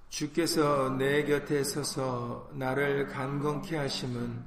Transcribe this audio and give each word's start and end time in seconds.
주께서 0.09 0.91
내 0.91 1.23
곁에 1.23 1.63
서서 1.63 2.51
나를 2.53 3.07
간건케 3.07 3.77
하심은 3.77 4.45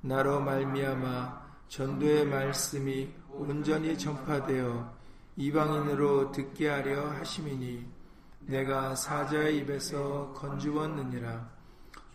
나로 0.00 0.40
말미암아 0.40 1.43
전도의 1.68 2.26
말씀이 2.26 3.12
온전히 3.30 3.98
전파되어 3.98 4.92
이방인으로 5.36 6.30
듣게 6.32 6.68
하려 6.68 7.10
하심이니 7.10 7.84
내가 8.46 8.94
사자의 8.94 9.58
입에서 9.58 10.32
건주었느니라 10.34 11.50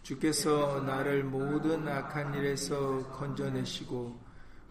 주께서 0.03 0.81
나를 0.81 1.23
모든 1.23 1.87
악한 1.87 2.33
일에서 2.35 3.09
건져내시고 3.09 4.19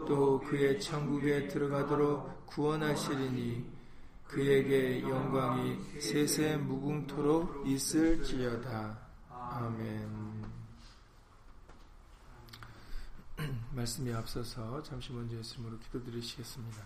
또 0.06 0.40
그의 0.40 0.80
천국에 0.80 1.48
들어가도록 1.48 2.46
구원하시리니 2.46 3.78
그에게 4.24 5.02
영광이 5.02 6.00
세세 6.00 6.56
무궁토록 6.56 7.66
있을지어다. 7.66 8.98
아멘. 9.30 10.27
말씀이 13.78 14.12
앞서서 14.12 14.82
잠시 14.82 15.12
먼저 15.12 15.36
예수님으로 15.36 15.78
기도드리시겠습니다. 15.78 16.84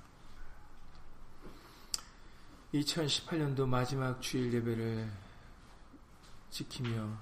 2018년도 2.75 3.67
마지막 3.67 4.21
주일 4.21 4.53
예배를 4.53 5.11
지키며 6.51 7.19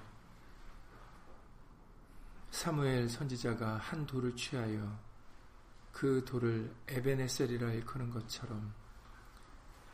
사무엘 2.49 3.07
선지자가 3.07 3.77
한 3.77 4.05
돌을 4.05 4.35
취하여 4.35 4.99
그 5.93 6.25
돌을 6.25 6.75
에베네셀이라 6.89 7.71
일컫는 7.71 8.09
것처럼 8.09 8.73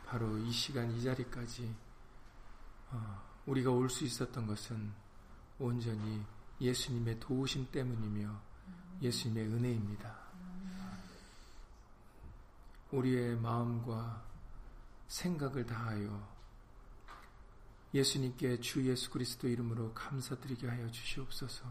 바로 0.06 0.38
이 0.38 0.50
시간 0.50 0.90
이 0.90 1.00
자리까지 1.00 1.72
어, 2.90 3.22
우리가 3.46 3.70
올 3.70 3.88
수 3.88 4.04
있었던 4.04 4.44
것은 4.44 4.92
온전히 5.60 6.24
예수님의 6.60 7.20
도우심 7.20 7.70
때문이며 7.70 8.47
예수님의 9.00 9.46
은혜입니다. 9.46 10.18
우리의 12.90 13.36
마음과 13.36 14.24
생각을 15.08 15.66
다하여 15.66 16.36
예수님께 17.94 18.60
주 18.60 18.86
예수 18.86 19.10
그리스도 19.10 19.48
이름으로 19.48 19.94
감사드리게 19.94 20.68
하여 20.68 20.90
주시옵소서. 20.90 21.64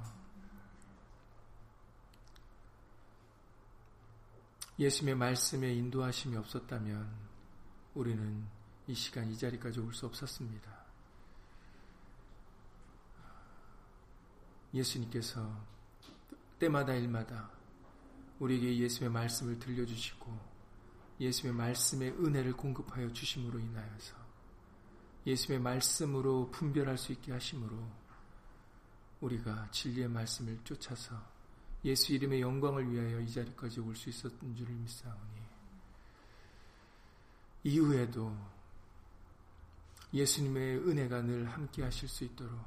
예수님의 4.79 5.15
말씀에 5.15 5.73
인도하심이 5.73 6.35
없었다면 6.37 7.11
우리는 7.95 8.47
이 8.87 8.93
시간 8.93 9.29
이 9.29 9.37
자리까지 9.37 9.79
올 9.79 9.93
수 9.93 10.05
없었습니다. 10.05 10.77
예수님께서 14.73 15.76
때마다 16.59 16.93
일마다 16.93 17.51
우리에게 18.39 18.77
예수의 18.77 19.09
말씀을 19.09 19.59
들려주시고 19.59 20.57
예수의 21.19 21.53
말씀의 21.53 22.11
은혜를 22.11 22.53
공급하여 22.53 23.11
주심으로 23.11 23.59
인하여서 23.59 24.15
예수의 25.25 25.59
말씀으로 25.59 26.49
분별할 26.51 26.97
수 26.97 27.11
있게 27.11 27.31
하심으로 27.31 27.75
우리가 29.21 29.69
진리의 29.71 30.07
말씀을 30.07 30.59
쫓아서 30.63 31.21
예수 31.83 32.13
이름의 32.13 32.41
영광을 32.41 32.91
위하여 32.91 33.19
이 33.19 33.31
자리까지 33.31 33.79
올 33.79 33.95
수 33.95 34.09
있었던 34.09 34.55
줄을 34.55 34.73
믿사오니 34.73 35.41
이후에도 37.63 38.35
예수님의 40.13 40.77
은혜가 40.77 41.21
늘 41.23 41.45
함께 41.49 41.83
하실 41.83 42.07
수 42.07 42.23
있도록 42.23 42.59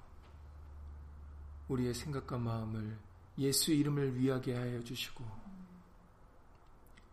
우리의 1.69 1.95
생각과 1.95 2.37
마음을 2.37 2.99
예수 3.41 3.73
이름을 3.73 4.17
위하게 4.17 4.55
하여 4.55 4.83
주시고 4.83 5.25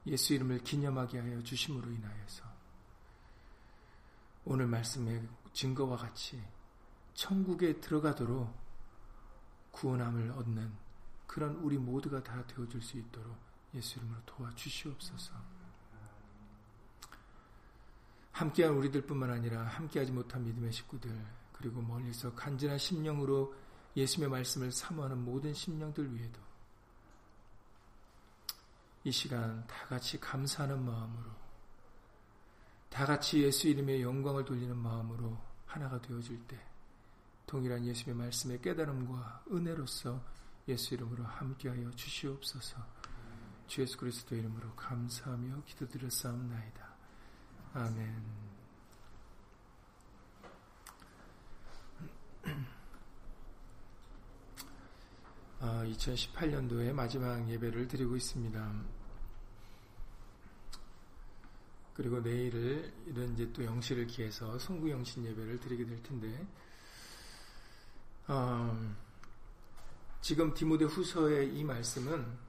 예수 0.08 0.34
이름을 0.34 0.60
기념하게 0.60 1.20
하여 1.20 1.42
주심으로 1.42 1.90
인하여서 1.90 2.44
오늘 4.46 4.68
말씀의 4.68 5.28
증거와 5.54 5.98
같이 5.98 6.42
천국에 7.14 7.80
들어가도록 7.80 8.54
구원함을 9.72 10.32
얻는 10.32 10.72
그런 11.26 11.56
우리 11.58 11.78
모두가 11.78 12.24
다 12.24 12.46
되어줄 12.48 12.82
수 12.82 12.98
있도록 12.98 13.36
예수 13.74 14.00
이름으로 14.00 14.22
도와주시옵소서. 14.26 15.34
함께한 18.32 18.76
우리들뿐만 18.76 19.32
아니라 19.32 19.64
함께하지 19.64 20.12
못한 20.12 20.44
믿음의 20.44 20.72
식구들 20.72 21.10
그리고 21.52 21.82
멀리서 21.82 22.34
간절한 22.36 22.78
심령으로 22.78 23.54
예수님의 23.98 24.30
말씀을 24.30 24.72
사모하는 24.72 25.18
모든 25.26 25.54
심령들 25.54 26.16
위에도 26.16 26.40
이 29.04 29.12
시간 29.12 29.66
다 29.66 29.88
같이 29.88 30.20
감사하는 30.20 30.86
마음으로 30.86 31.32
다 32.90 33.06
같이 33.06 33.42
예수 33.42 33.68
이름의 33.68 34.04
영광을 34.04 34.46
돌리는 34.46 34.76
마음으로 34.78 35.38
하나가 35.66 36.00
되어질 36.00 36.48
때 36.48 36.60
동일한 37.48 37.86
예수님의 37.86 38.26
말씀의 38.26 38.62
깨달음과 38.62 39.46
은혜로서 39.52 40.22
예수 40.68 40.94
이름으로 40.94 41.24
함께하여 41.24 41.92
주시옵소서 41.92 42.78
주 43.68 43.82
예수 43.82 43.98
그리스도 43.98 44.36
이름으로 44.36 44.74
감사하며 44.76 45.64
기도드렸사옵나이다. 45.66 46.88
아멘. 47.74 48.47
2018년도의 55.98 56.92
아, 56.92 56.94
마지막 56.94 57.50
예배를 57.50 57.88
드리고 57.88 58.16
있습니다. 58.16 58.84
그리고 61.94 62.20
내일을 62.20 62.94
이런 63.08 63.34
이제 63.34 63.52
또 63.52 63.66
영시를 63.66 64.06
기해서 64.06 64.58
송구 64.60 64.90
영신 64.92 65.26
예배를 65.26 65.60
드리게 65.60 65.86
될 65.86 66.04
텐데 66.04 66.48
어, 68.28 68.96
지금 70.22 70.54
디모데 70.54 70.86
후서의 70.86 71.58
이 71.58 71.64
말씀은 71.64 72.48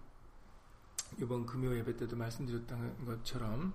이번 1.19 1.47
금요 1.47 1.75
예배 1.79 1.97
때도 1.97 2.17
말씀드렸던 2.17 3.07
것처럼 3.07 3.73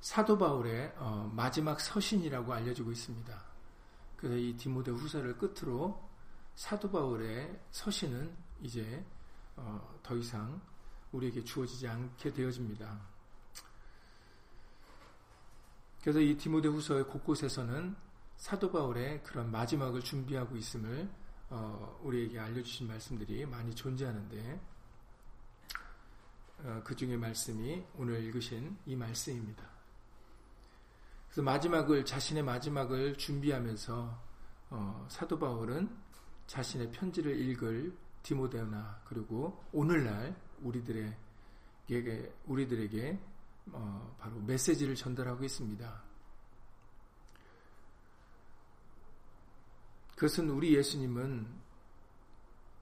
사도 0.00 0.36
바울의 0.36 0.94
어, 0.96 1.30
마지막 1.32 1.80
서신이라고 1.80 2.52
알려지고 2.52 2.90
있습니다. 2.90 3.44
그래서 4.16 4.36
이 4.36 4.56
디모데 4.56 4.90
후서를 4.90 5.38
끝으로 5.38 6.09
사도 6.60 6.90
바울의 6.90 7.58
서신은 7.70 8.36
이제 8.60 9.02
어, 9.56 9.98
더 10.02 10.14
이상 10.14 10.60
우리에게 11.10 11.42
주어지지 11.42 11.88
않게 11.88 12.34
되어집니다. 12.34 13.00
그래서 16.02 16.20
이 16.20 16.36
디모데후서의 16.36 17.04
곳곳에서는 17.04 17.96
사도 18.36 18.70
바울의 18.70 19.22
그런 19.22 19.50
마지막을 19.50 20.02
준비하고 20.02 20.54
있음을 20.54 21.10
어, 21.48 21.98
우리에게 22.02 22.38
알려주신 22.38 22.88
말씀들이 22.88 23.46
많이 23.46 23.74
존재하는데 23.74 24.60
어, 26.58 26.82
그 26.84 26.94
중에 26.94 27.16
말씀이 27.16 27.82
오늘 27.96 28.22
읽으신 28.22 28.76
이 28.84 28.94
말씀입니다. 28.96 29.64
그래서 31.28 31.40
마지막을 31.40 32.04
자신의 32.04 32.42
마지막을 32.42 33.16
준비하면서 33.16 34.22
어, 34.68 35.06
사도 35.08 35.38
바울은 35.38 36.09
자신의 36.50 36.90
편지를 36.90 37.38
읽을 37.38 37.96
디모데나 38.24 39.02
그리고 39.04 39.62
오늘날 39.72 40.34
우리들에게 40.62 41.14
우리들에게 42.46 43.20
어, 43.70 44.16
바로 44.18 44.34
메시지를 44.40 44.96
전달하고 44.96 45.44
있습니다. 45.44 46.02
그것은 50.16 50.50
우리 50.50 50.74
예수님은 50.74 51.46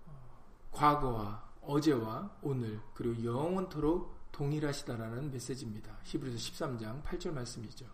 어, 0.06 0.70
과거와 0.72 1.46
어제와 1.60 2.38
오늘 2.40 2.80
그리고 2.94 3.22
영원토록 3.22 4.32
동일하시다라는 4.32 5.30
메시지입니다. 5.30 5.94
히브리서 6.04 6.38
13장 6.38 7.02
8절 7.02 7.32
말씀이죠. 7.32 7.84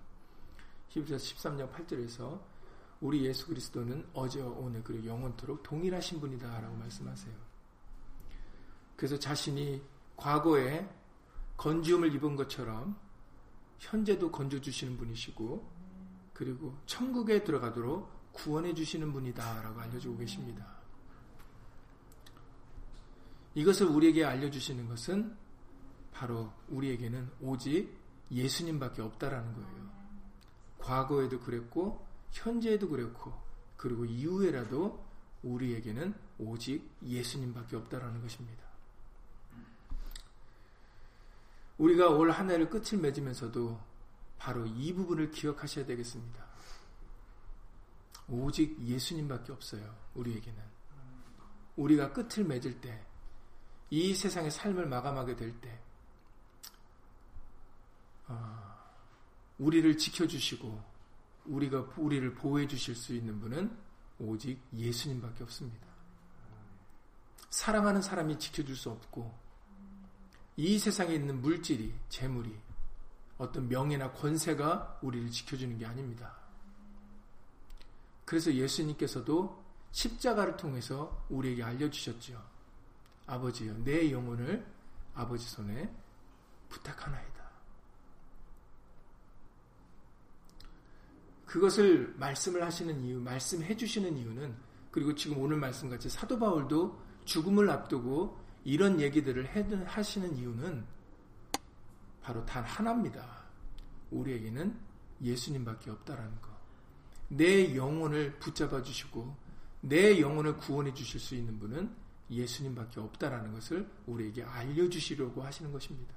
히브리서 0.91 1.17
13장 1.17 1.73
8절에서 1.73 2.53
우리 3.00 3.25
예수 3.25 3.46
그리스도는 3.46 4.06
어제와 4.14 4.49
오늘 4.49 4.82
그리고 4.82 5.06
영원토록 5.06 5.62
동일하신 5.62 6.20
분이다라고 6.20 6.76
말씀하세요. 6.76 7.35
그래서 8.96 9.19
자신이 9.19 9.82
과거에 10.17 10.88
건지움을 11.56 12.14
입은 12.14 12.37
것처럼 12.37 12.96
현재도 13.79 14.31
건져 14.31 14.61
주시는 14.61 14.96
분이시고 14.96 15.70
그리고 16.32 16.76
천국에 16.87 17.44
들어가도록 17.44 18.32
구원해 18.32 18.75
주시는 18.75 19.12
분이다라고 19.12 19.81
알려주고 19.81 20.19
계십니다. 20.19 20.67
이것을 23.55 23.87
우리에게 23.87 24.25
알려주시는 24.25 24.88
것은 24.88 25.37
바로 26.12 26.52
우리에게는 26.69 27.31
오직 27.40 27.97
예수님밖에 28.31 29.02
없다라는 29.02 29.55
거예요. 29.55 29.90
과거에도 30.79 31.40
그랬고 31.40 32.05
현재에도 32.34 32.88
그랬고 32.88 33.32
그리고 33.76 34.04
이후에라도 34.04 35.02
우리에게는 35.42 36.14
오직 36.38 36.90
예수님밖에 37.02 37.76
없다라는 37.76 38.20
것입니다. 38.20 38.64
우리가 41.78 42.08
올 42.10 42.31
한 42.31 42.50
해를 42.50 42.69
끝을 42.69 42.98
맺으면서도 42.98 43.81
바로 44.38 44.66
이 44.66 44.92
부분을 44.92 45.31
기억하셔야 45.31 45.86
되겠습니다. 45.86 46.44
오직 48.28 48.80
예수님밖에 48.80 49.52
없어요. 49.52 49.94
우리에게는. 50.14 50.62
우리가 51.76 52.12
끝을 52.12 52.44
맺을 52.44 52.80
때, 52.80 53.04
이 53.90 54.14
세상의 54.14 54.50
삶을 54.50 54.87
마감하게 54.87 55.37
될 55.37 55.60
때, 55.60 55.78
어, 58.28 58.75
우리를 59.58 59.98
지켜주시고, 59.98 60.94
우리가, 61.46 61.87
우리를 61.96 62.35
보호해 62.35 62.67
주실 62.67 62.94
수 62.94 63.14
있는 63.14 63.41
분은 63.41 63.76
오직 64.19 64.61
예수님밖에 64.73 65.44
없습니다. 65.44 65.87
사랑하는 67.50 68.02
사람이 68.02 68.38
지켜줄 68.38 68.76
수 68.76 68.91
없고, 68.91 69.32
이 70.56 70.79
세상에 70.79 71.14
있는 71.14 71.41
물질이, 71.41 71.94
재물이, 72.08 72.56
어떤 73.38 73.69
명예나 73.69 74.12
권세가 74.12 75.00
우리를 75.02 75.31
지켜주는 75.31 75.76
게 75.79 75.87
아닙니다. 75.87 76.37
그래서 78.25 78.52
예수님께서도 78.52 79.62
십자가를 79.90 80.56
통해서 80.56 81.25
우리에게 81.29 81.62
알려주셨죠. 81.62 82.43
아버지여, 83.26 83.75
내 83.85 84.11
영혼을 84.12 84.67
아버지 85.14 85.47
손에 85.47 85.93
부탁하나이다. 86.69 87.33
그것을 91.54 92.12
말씀을 92.16 92.64
하시는 92.64 93.00
이유, 93.04 93.20
말씀해 93.20 93.76
주시는 93.76 94.16
이유는 94.16 94.56
그리고 94.90 95.14
지금 95.14 95.38
오늘 95.38 95.56
말씀같이 95.56 96.08
사도 96.08 96.36
바울도 96.36 97.00
죽음을 97.26 97.70
앞두고 97.70 98.36
이런 98.64 99.00
얘기들을 99.00 99.86
하시는 99.86 100.36
이유는 100.36 100.84
바로 102.22 102.44
단 102.44 102.64
하나입니다. 102.64 103.44
우리에게는 104.10 104.76
예수님밖에 105.22 105.92
없다라는 105.92 106.40
거. 106.42 106.50
내 107.28 107.76
영혼을 107.76 108.36
붙잡아 108.40 108.82
주시고 108.82 109.36
내 109.82 110.20
영혼을 110.20 110.56
구원해 110.56 110.92
주실 110.92 111.20
수 111.20 111.36
있는 111.36 111.60
분은 111.60 111.88
예수님밖에 112.30 112.98
없다라는 112.98 113.54
것을 113.54 113.88
우리에게 114.06 114.42
알려 114.42 114.88
주시려고 114.88 115.44
하시는 115.44 115.70
것입니다. 115.70 116.16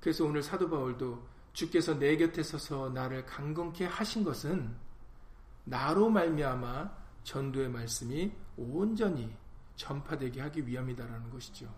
그래서 0.00 0.24
오늘 0.24 0.42
사도 0.42 0.70
바울도 0.70 1.32
주께서 1.52 1.98
내 1.98 2.16
곁에 2.16 2.42
서서 2.42 2.90
나를 2.90 3.26
강건케 3.26 3.84
하신 3.84 4.24
것은 4.24 4.74
나로 5.64 6.08
말미암아 6.08 7.02
전도의 7.24 7.68
말씀이 7.68 8.32
온전히 8.56 9.34
전파되게 9.76 10.40
하기 10.40 10.66
위함이다라는 10.66 11.30
것이죠. 11.30 11.72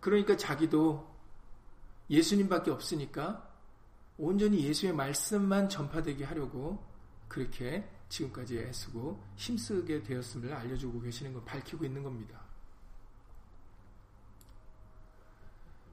그러니까 0.00 0.36
자기도 0.36 1.10
예수님밖에 2.08 2.70
없으니까 2.70 3.48
온전히 4.18 4.64
예수의 4.64 4.92
말씀만 4.92 5.68
전파되게 5.68 6.24
하려고 6.24 6.84
그렇게 7.28 7.88
지금까지 8.08 8.58
애쓰고 8.58 9.22
힘쓰게 9.36 10.02
되었음을 10.02 10.52
알려주고 10.52 11.00
계시는 11.00 11.32
걸 11.32 11.44
밝히고 11.44 11.84
있는 11.84 12.02
겁니다. 12.02 12.49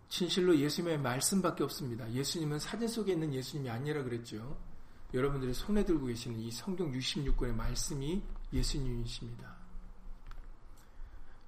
진실로 0.09 0.57
예수님의 0.57 0.99
말씀밖에 0.99 1.63
없습니다. 1.63 2.09
예수님은 2.11 2.59
사진 2.59 2.87
속에 2.87 3.13
있는 3.13 3.33
예수님이 3.33 3.69
아니라 3.69 4.03
그랬죠. 4.03 4.57
여러분들이 5.13 5.53
손에 5.53 5.83
들고 5.83 6.07
계시는 6.07 6.39
이 6.39 6.51
성경 6.51 6.91
66권의 6.91 7.53
말씀이 7.53 8.21
예수님이십니다. 8.53 9.55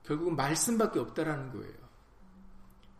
결국은 0.03 0.35
말씀밖에 0.35 0.99
없다라는 0.99 1.51
거예요. 1.51 1.89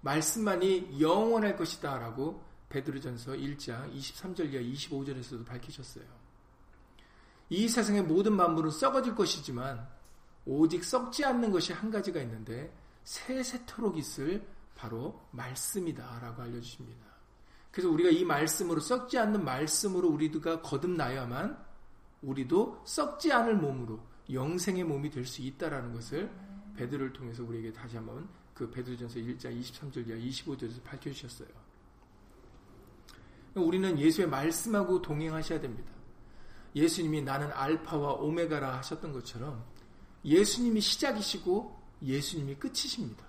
말씀만이 0.01 1.01
영원할 1.01 1.55
것이다 1.55 1.97
라고 1.97 2.43
베드로전서 2.69 3.33
1장 3.33 3.93
23절 3.93 4.53
이하 4.53 4.61
25절에서도 4.61 5.45
밝히셨어요. 5.45 6.05
이 7.49 7.67
세상의 7.67 8.03
모든 8.03 8.35
만물은 8.35 8.69
썩어질 8.71 9.15
것이지만 9.15 9.87
오직 10.45 10.83
썩지 10.83 11.25
않는 11.25 11.51
것이 11.51 11.73
한 11.73 11.89
가지가 11.89 12.21
있는데 12.21 12.71
세세토록 13.03 13.97
있을 13.97 14.45
바로 14.79 15.27
말씀이다 15.31 16.19
라고 16.21 16.41
알려주십니다. 16.41 17.05
그래서 17.69 17.89
우리가 17.89 18.09
이 18.09 18.23
말씀으로 18.23 18.79
썩지 18.79 19.17
않는 19.17 19.43
말씀으로 19.43 20.07
우리가 20.09 20.61
거듭나야만 20.61 21.65
우리도 22.21 22.81
썩지 22.85 23.31
않을 23.33 23.57
몸으로 23.57 23.99
영생의 24.31 24.85
몸이 24.85 25.09
될 25.09 25.25
수 25.25 25.41
있다라는 25.41 25.93
것을 25.93 26.31
베드로를 26.77 27.11
통해서 27.11 27.43
우리에게 27.43 27.73
다시 27.73 27.97
한번 27.97 28.29
그 28.53 28.69
베드로전서 28.71 29.19
1장 29.19 29.59
23절 29.59 30.07
이하 30.07 30.17
25절에서 30.17 30.81
밝혀 30.83 31.11
주셨어요. 31.11 31.49
우리는 33.55 33.99
예수의 33.99 34.29
말씀하고 34.29 35.01
동행하셔야 35.01 35.59
됩니다. 35.59 35.91
예수님이 36.73 37.21
나는 37.21 37.51
알파와 37.51 38.13
오메가라 38.13 38.77
하셨던 38.77 39.11
것처럼 39.11 39.65
예수님이 40.23 40.79
시작이시고 40.79 41.77
예수님이 42.01 42.55
끝이십니다. 42.55 43.28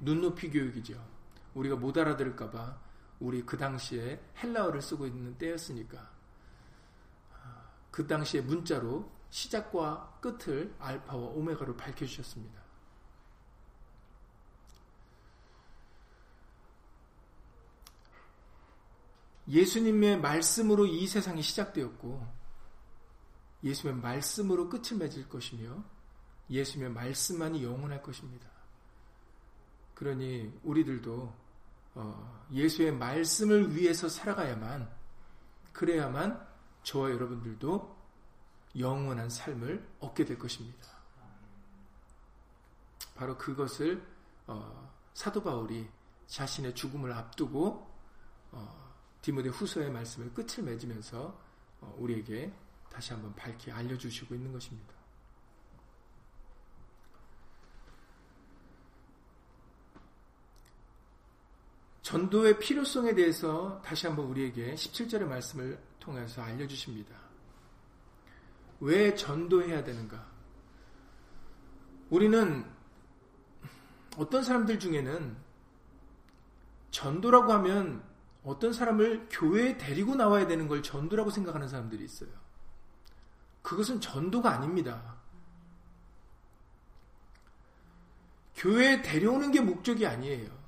눈높이 0.00 0.50
교육이죠. 0.50 1.02
우리가 1.54 1.76
못 1.76 1.96
알아들을까봐 1.96 2.78
우리 3.20 3.44
그 3.44 3.56
당시에 3.56 4.20
헬라어를 4.42 4.82
쓰고 4.82 5.06
있는 5.06 5.36
때였으니까 5.38 6.10
그 7.90 8.06
당시에 8.06 8.40
문자로 8.40 9.10
시작과 9.30 10.18
끝을 10.20 10.74
알파와 10.78 11.28
오메가로 11.28 11.76
밝혀주셨습니다. 11.76 12.62
예수님의 19.48 20.20
말씀으로 20.20 20.86
이 20.86 21.06
세상이 21.06 21.42
시작되었고 21.42 22.26
예수님의 23.62 24.02
말씀으로 24.02 24.68
끝을 24.68 24.96
맺을 24.96 25.28
것이며 25.28 25.84
예수님의 26.50 26.92
말씀만이 26.92 27.62
영원할 27.62 28.02
것입니다. 28.02 28.53
그러니 29.94 30.52
우리들도 30.62 31.32
어, 31.94 32.46
예수의 32.52 32.92
말씀을 32.92 33.74
위해서 33.74 34.08
살아가야만 34.08 34.90
그래야만 35.72 36.46
저와 36.82 37.10
여러분들도 37.10 37.94
영원한 38.78 39.30
삶을 39.30 39.86
얻게 40.00 40.24
될 40.24 40.38
것입니다. 40.38 40.88
바로 43.14 43.38
그것을 43.38 44.04
어, 44.46 44.92
사도 45.14 45.42
바울이 45.42 45.88
자신의 46.26 46.74
죽음을 46.74 47.12
앞두고 47.12 47.90
어, 48.52 48.94
디모데 49.22 49.48
후서의 49.50 49.90
말씀을 49.90 50.34
끝을 50.34 50.64
맺으면서 50.64 51.38
어, 51.80 51.96
우리에게 51.98 52.52
다시 52.90 53.12
한번 53.12 53.34
밝히 53.34 53.70
알려주시고 53.70 54.34
있는 54.34 54.52
것입니다. 54.52 54.93
전도의 62.04 62.58
필요성에 62.58 63.14
대해서 63.14 63.80
다시 63.82 64.06
한번 64.06 64.26
우리에게 64.26 64.74
17절의 64.74 65.24
말씀을 65.24 65.82
통해서 65.98 66.42
알려주십니다. 66.42 67.16
왜 68.80 69.14
전도해야 69.14 69.82
되는가? 69.84 70.26
우리는 72.10 72.70
어떤 74.18 74.44
사람들 74.44 74.78
중에는 74.78 75.34
전도라고 76.90 77.54
하면 77.54 78.04
어떤 78.44 78.74
사람을 78.74 79.28
교회에 79.30 79.78
데리고 79.78 80.14
나와야 80.14 80.46
되는 80.46 80.68
걸 80.68 80.82
전도라고 80.82 81.30
생각하는 81.30 81.68
사람들이 81.68 82.04
있어요. 82.04 82.28
그것은 83.62 84.02
전도가 84.02 84.50
아닙니다. 84.50 85.16
교회에 88.56 89.00
데려오는 89.00 89.50
게 89.50 89.62
목적이 89.62 90.06
아니에요. 90.06 90.63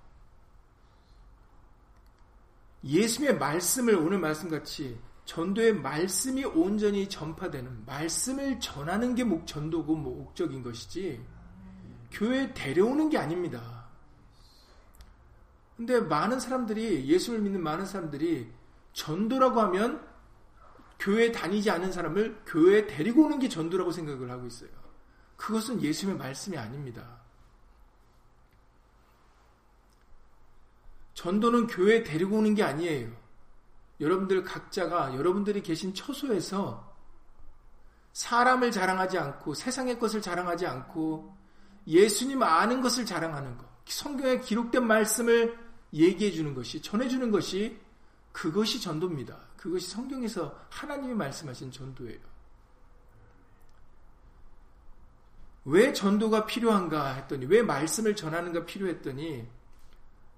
예수님의 2.87 3.39
말씀을 3.39 3.97
오늘 3.97 4.19
말씀같이 4.19 4.99
전도의 5.25 5.75
말씀이 5.75 6.45
온전히 6.45 7.09
전파되는 7.09 7.85
말씀을 7.85 8.61
전하는 8.61 9.15
게 9.15 9.25
목, 9.25 9.47
전도고 9.47 9.97
목적인 9.97 10.63
것이지 10.63 11.21
교회에 12.13 12.55
데려오는 12.55 13.11
게 13.11 13.19
아닙니다. 13.19 13.87
근데 15.77 16.01
많은 16.01 16.39
사람들이 16.39 17.07
예수를 17.07 17.41
믿는 17.41 17.63
많은 17.63 17.85
사람들이 17.85 18.51
전도라고 18.93 19.61
하면 19.63 20.07
교회 20.99 21.31
다니지 21.31 21.71
않은 21.71 21.93
사람을 21.93 22.43
교회에 22.47 22.87
데리고 22.87 23.25
오는 23.25 23.39
게 23.39 23.49
전도라고 23.49 23.91
생각을 23.91 24.31
하고 24.31 24.47
있어요. 24.47 24.71
그것은 25.37 25.83
예수님의 25.83 26.19
말씀이 26.19 26.57
아닙니다. 26.57 27.26
전도는 31.17 31.67
교회에 31.67 32.03
데리고 32.03 32.37
오는 32.37 32.55
게 32.55 32.63
아니에요. 32.63 33.11
여러분들 34.01 34.45
각자가 34.45 35.17
여러분들이 35.17 35.63
계신 35.63 35.95
처소에서 35.95 36.95
사람을 38.13 38.71
자랑하지 38.71 39.17
않고 39.17 39.55
세상의 39.55 39.99
것을 39.99 40.21
자랑하지 40.21 40.67
않고 40.67 41.35
예수님 41.87 42.43
아는 42.43 42.83
것을 42.83 43.07
자랑하는 43.07 43.57
것. 43.57 43.67
성경에 43.87 44.41
기록된 44.41 44.87
말씀을 44.87 45.59
얘기해 45.95 46.33
주는 46.33 46.55
것이 46.55 46.83
전해 46.83 47.09
주는 47.09 47.31
것이 47.31 47.81
그것이 48.33 48.79
전도입니다. 48.79 49.39
그것이 49.57 49.89
성경에서 49.89 50.55
하나님이 50.69 51.15
말씀하신 51.15 51.73
전도예요. 51.73 52.21
왜 55.65 55.95
전도가 55.95 56.45
필요한가 56.45 57.15
했더니 57.15 57.47
왜 57.47 57.63
말씀을 57.63 58.15
전하는가 58.15 58.67
필요했더니 58.67 59.56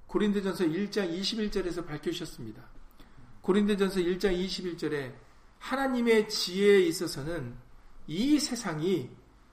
고린도전서 0.09 0.65
1장 0.65 1.17
21절에서 1.21 1.87
밝혀주셨습니다. 1.87 2.63
고린도전서 3.43 4.01
1장 4.01 4.45
21절에 4.45 5.15
하나님의 5.59 6.29
지혜에 6.29 6.81
있어서는 6.81 7.55
이 8.07 8.41
세상이 8.41 9.11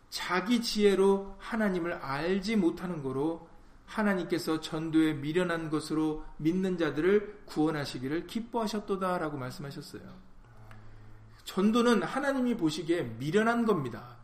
자기 0.10 0.62
지혜로 0.62 1.36
하나님을 1.40 1.94
알지 1.94 2.56
못하는 2.56 3.04
거로 3.04 3.50
하나님께서 3.86 4.62
전도에 4.62 5.14
미련한 5.14 5.70
것으로 5.70 6.26
믿는 6.38 6.78
자들을 6.78 7.44
구원하시기를 7.46 8.26
기뻐하셨도다라고 8.28 9.38
말씀하셨어요. 9.38 10.02
전도는 11.44 12.02
하나님이 12.04 12.56
보시기에 12.56 13.04
미련한 13.20 13.66
겁니다. 13.66 14.15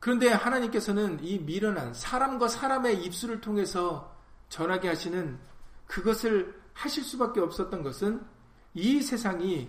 그런데 0.00 0.28
하나님께서는 0.28 1.18
이 1.22 1.38
미련한 1.38 1.92
사람과 1.92 2.48
사람의 2.48 3.04
입술을 3.04 3.40
통해서 3.40 4.16
전하게 4.48 4.88
하시는 4.88 5.38
그것을 5.86 6.60
하실 6.72 7.02
수밖에 7.02 7.40
없었던 7.40 7.82
것은 7.82 8.24
이 8.74 9.02
세상이 9.02 9.68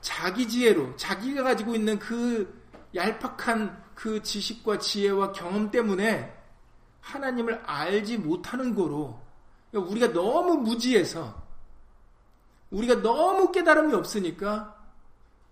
자기 0.00 0.48
지혜로 0.48 0.96
자기가 0.96 1.42
가지고 1.42 1.74
있는 1.74 1.98
그 1.98 2.62
얄팍한 2.94 3.84
그 3.94 4.22
지식과 4.22 4.78
지혜와 4.78 5.32
경험 5.32 5.70
때문에 5.70 6.34
하나님을 7.00 7.62
알지 7.66 8.18
못하는 8.18 8.74
거로 8.74 9.20
그러니까 9.70 9.90
우리가 9.92 10.12
너무 10.12 10.56
무지해서 10.56 11.46
우리가 12.70 13.02
너무 13.02 13.52
깨달음이 13.52 13.94
없으니까 13.94 14.76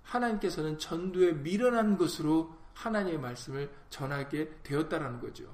하나님께서는 0.02 0.78
전도에 0.78 1.32
미련한 1.32 1.96
것으로 1.96 2.54
하나님의 2.74 3.18
말씀을 3.18 3.70
전하게 3.90 4.50
되었다라는 4.62 5.20
거죠. 5.20 5.44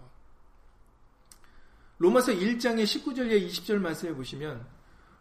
로마서 1.98 2.32
1장의 2.32 2.84
19절에 2.84 3.46
20절 3.46 3.78
말씀해 3.78 4.14
보시면 4.14 4.66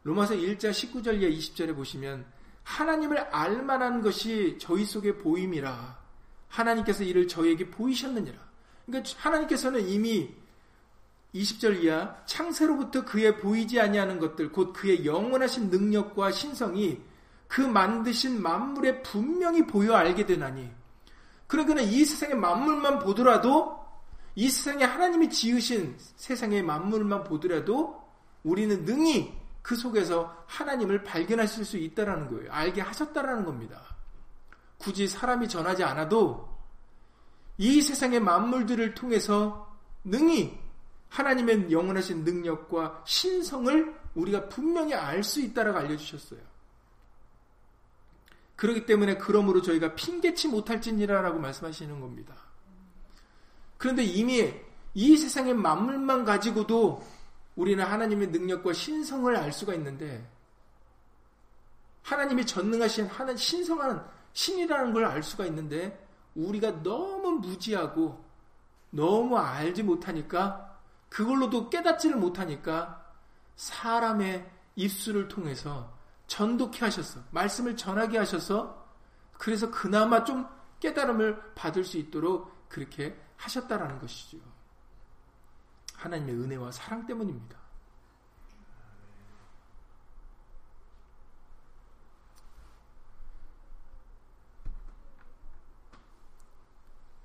로마서 0.04 0.36
1장 0.36 0.72
19절에 0.72 1.30
20절에 1.38 1.76
보시면 1.76 2.26
하나님을 2.64 3.18
알만한 3.18 4.02
것이 4.02 4.58
저희 4.60 4.86
속에 4.86 5.18
보임이라 5.18 6.00
하나님께서 6.48 7.04
이를 7.04 7.28
저에게 7.28 7.70
보이셨느니라. 7.70 8.38
그러니까 8.86 9.12
하나님께서는 9.18 9.88
이미 9.88 10.34
20절 11.36 11.84
이하 11.84 12.16
창세로부터 12.26 13.06
그의 13.06 13.38
보이지 13.38 13.80
아니하는 13.80 14.20
것들 14.20 14.52
곧 14.52 14.74
그의 14.74 15.06
영원하신 15.06 15.70
능력과 15.70 16.32
신성이 16.32 17.00
그 17.48 17.62
만드신 17.62 18.42
만물에 18.42 19.02
분명히 19.04 19.66
보여 19.66 19.94
알게 19.94 20.26
되나니 20.26 20.70
그러니까 21.50 21.82
이 21.82 22.06
세상의 22.06 22.36
만물만 22.36 23.00
보더라도 23.00 23.84
이 24.36 24.50
세상에 24.50 24.84
하나님이 24.84 25.32
지으신 25.32 25.98
세상의 26.16 26.62
만물만 26.62 27.24
보더라도 27.24 28.08
우리는 28.44 28.86
능히 28.86 29.34
그 29.64 29.76
속에서 29.76 30.46
하나님을 30.46 31.04
발견하실 31.04 31.66
수 31.66 31.78
있다라는 31.78 32.28
거예요. 32.30 32.52
알게 32.54 32.82
하셨다라는 32.82 33.46
겁니다. 33.46 33.82
굳이 34.78 35.08
사람이 35.08 35.50
전하지 35.50 35.84
않아도 35.84 36.48
이 37.58 37.82
세상의 37.82 38.20
만물들을 38.20 38.94
통해서 38.94 39.76
능히 40.04 40.56
하나님의 41.10 41.72
영원하신 41.72 42.24
능력과 42.24 43.04
신성을 43.08 43.96
우리가 44.14 44.48
분명히 44.50 44.94
알 44.94 45.24
수 45.24 45.42
있다라고 45.42 45.80
알려주셨어요. 45.80 46.40
그렇기 48.60 48.86
때문에 48.86 49.16
그러므로 49.16 49.62
저희가 49.62 49.96
핑계치 49.96 50.50
못할지니라라고 50.50 51.40
말씀하시는 51.40 52.02
겁니다. 52.02 52.36
그런데 53.78 54.04
이미 54.04 54.54
이 54.94 55.16
세상의 55.16 55.54
만물만 55.54 56.26
가지고도 56.26 57.02
우리는 57.56 57.82
하나님의 57.82 58.28
능력과 58.28 58.74
신성을 58.74 59.34
알 59.34 59.54
수가 59.54 59.74
있는데 59.76 60.30
하나님이 62.04 62.46
전능하신 62.46 63.06
하나 63.06 63.34
신성한 63.34 64.06
신이라는 64.34 64.92
걸 64.92 65.06
알 65.06 65.24
수가 65.24 65.46
있는데 65.46 66.06
우리가 66.36 66.84
너무 66.84 67.32
무지하고 67.40 68.22
너무 68.90 69.38
알지 69.38 69.84
못하니까 69.84 70.78
그걸로도 71.08 71.70
깨닫지를 71.70 72.18
못하니까 72.18 73.10
사람의 73.56 74.52
입술을 74.76 75.30
통해서 75.30 75.98
전독해 76.30 76.86
하셨어. 76.86 77.22
말씀을 77.32 77.76
전하게 77.76 78.20
하셔서 78.20 78.88
그래서 79.34 79.70
그나마 79.72 80.24
좀 80.24 80.48
깨달음을 80.80 81.56
받을 81.56 81.84
수 81.84 81.98
있도록 81.98 82.70
그렇게 82.70 83.20
하셨다라는 83.36 84.00
것이죠. 84.00 84.38
하나님의 85.96 86.36
은혜와 86.36 86.72
사랑 86.72 87.06
때문입니다. 87.06 87.58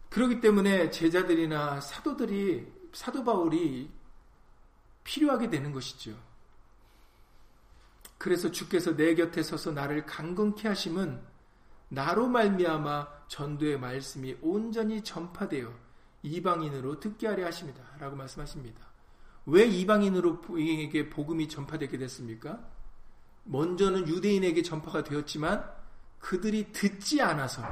그렇기 0.09 0.41
때문에 0.41 0.91
제자들이나 0.91 1.81
사도들이 1.81 2.73
사도 2.93 3.23
바울이 3.23 3.93
필요하게 5.03 5.51
되는 5.51 5.73
것이죠. 5.73 6.17
그래서 8.25 8.50
주께서 8.50 8.97
내 8.97 9.14
곁에 9.14 9.43
서서 9.43 9.73
나를 9.73 10.07
강건케 10.07 10.66
하심은 10.66 11.21
나로 11.90 12.26
말미암아 12.26 13.26
전도의 13.28 13.78
말씀이 13.78 14.38
온전히 14.40 15.04
전파되어 15.04 15.71
이방인으로 16.23 17.00
듣게 17.00 17.26
하려 17.26 17.45
하십니다. 17.45 17.83
라고 17.99 18.16
말씀하십니다. 18.16 18.81
왜 19.45 19.66
이방인으로 19.66 20.40
에게 20.59 21.11
복음이 21.11 21.50
전파되게 21.50 21.99
됐습니까? 21.99 22.66
먼저는 23.43 24.09
유대인에게 24.09 24.62
전파가 24.62 25.04
되었지만 25.04 25.71
그들이 26.19 26.73
듣지 26.73 27.21
않아서 27.21 27.62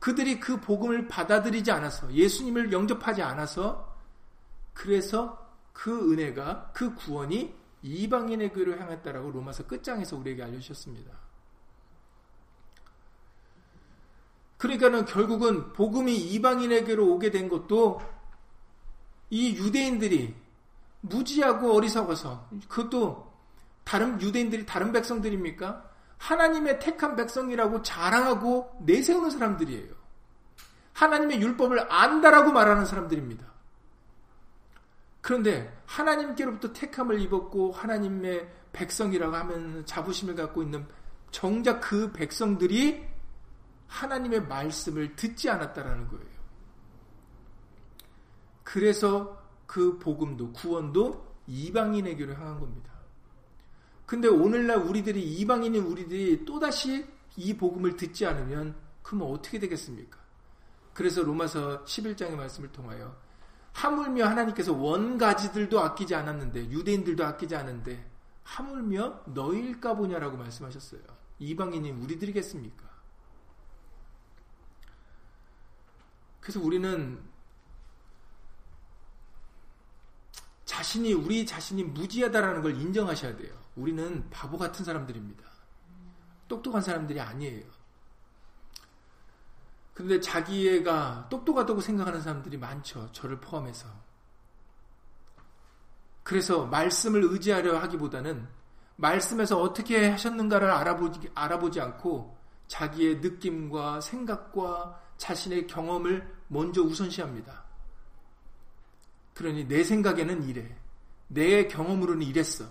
그들이 0.00 0.38
그 0.38 0.60
복음을 0.60 1.08
받아들이지 1.08 1.70
않아서 1.70 2.12
예수님을 2.12 2.72
영접하지 2.72 3.22
않아서 3.22 3.96
그래서 4.74 5.50
그 5.72 6.12
은혜가 6.12 6.72
그 6.74 6.94
구원이 6.94 7.59
이방인의 7.82 8.52
교회로 8.52 8.76
향했다라고 8.76 9.30
로마서 9.30 9.66
끝장에서 9.66 10.16
우리에게 10.16 10.42
알려주셨습니다. 10.42 11.12
그러니까는 14.58 15.06
결국은 15.06 15.72
복음이 15.72 16.14
이방인에게로 16.14 17.14
오게 17.14 17.30
된 17.30 17.48
것도 17.48 18.02
이 19.30 19.56
유대인들이 19.56 20.34
무지하고 21.00 21.74
어리석어서 21.74 22.48
그것도 22.68 23.32
다른 23.84 24.20
유대인들이 24.20 24.66
다른 24.66 24.92
백성들입니까? 24.92 25.88
하나님의 26.18 26.78
택한 26.80 27.16
백성이라고 27.16 27.82
자랑하고 27.82 28.76
내세우는 28.80 29.30
사람들이에요. 29.30 29.94
하나님의 30.92 31.40
율법을 31.40 31.90
안다라고 31.90 32.52
말하는 32.52 32.84
사람들입니다. 32.84 33.49
그런데 35.20 35.82
하나님께로부터 35.86 36.72
택함을 36.72 37.20
입었고 37.20 37.72
하나님의 37.72 38.48
백성이라고 38.72 39.36
하면 39.36 39.84
자부심을 39.86 40.34
갖고 40.34 40.62
있는 40.62 40.86
정작 41.30 41.80
그 41.80 42.12
백성들이 42.12 43.06
하나님의 43.86 44.46
말씀을 44.46 45.16
듣지 45.16 45.50
않았다라는 45.50 46.08
거예요. 46.08 46.40
그래서 48.62 49.42
그 49.66 49.98
복음도 49.98 50.52
구원도 50.52 51.28
이방인에게로 51.46 52.34
향한 52.34 52.60
겁니다. 52.60 52.90
근데 54.06 54.28
오늘날 54.28 54.78
우리들이 54.78 55.22
이방인인 55.22 55.84
우리들이 55.84 56.44
또다시 56.44 57.06
이 57.36 57.56
복음을 57.56 57.96
듣지 57.96 58.26
않으면 58.26 58.76
그러면 59.02 59.28
어떻게 59.32 59.58
되겠습니까? 59.58 60.18
그래서 60.94 61.22
로마서 61.22 61.84
11장의 61.84 62.34
말씀을 62.34 62.72
통하여 62.72 63.16
하물며 63.72 64.26
하나님께서 64.26 64.72
원가지들도 64.72 65.80
아끼지 65.80 66.14
않았는데 66.14 66.70
유대인들도 66.70 67.24
아끼지 67.24 67.56
않는데 67.56 68.10
하물며 68.44 69.22
너희일까 69.26 69.94
보냐라고 69.94 70.36
말씀하셨어요. 70.36 71.00
이방인이 71.38 71.90
우리들이겠습니까? 71.90 72.90
그래서 76.40 76.60
우리는 76.60 77.22
자신이 80.64 81.12
우리 81.12 81.46
자신이 81.46 81.84
무지하다라는 81.84 82.62
걸 82.62 82.80
인정하셔야 82.80 83.36
돼요. 83.36 83.54
우리는 83.76 84.28
바보 84.30 84.58
같은 84.58 84.84
사람들입니다. 84.84 85.44
똑똑한 86.48 86.82
사람들이 86.82 87.20
아니에요. 87.20 87.79
근데 90.00 90.20
자기애가 90.20 91.28
똑똑하다고 91.28 91.80
생각하는 91.80 92.22
사람들이 92.22 92.56
많죠. 92.56 93.10
저를 93.12 93.40
포함해서. 93.40 93.86
그래서 96.22 96.66
말씀을 96.66 97.22
의지하려 97.24 97.78
하기보다는 97.78 98.48
말씀에서 98.96 99.60
어떻게 99.60 100.08
하셨는가를 100.08 100.70
알아보지, 100.70 101.30
알아보지 101.34 101.80
않고 101.80 102.36
자기의 102.66 103.16
느낌과 103.16 104.00
생각과 104.00 105.00
자신의 105.16 105.66
경험을 105.66 106.32
먼저 106.48 106.82
우선시합니다. 106.82 107.64
그러니 109.34 109.66
내 109.68 109.84
생각에는 109.84 110.44
이래. 110.48 110.76
내 111.28 111.66
경험으로는 111.66 112.22
이랬어. 112.26 112.64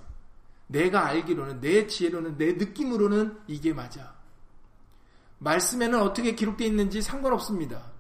내가 0.68 1.06
알기로는, 1.08 1.62
내 1.62 1.88
지혜로는, 1.88 2.38
내 2.38 2.54
느낌으로는 2.54 3.40
이게 3.48 3.74
맞아. 3.74 4.19
말씀에는 5.40 6.02
어떻게 6.02 6.36
기록되어 6.36 6.68
있는지 6.68 7.02
상관없습니다. 7.02 7.92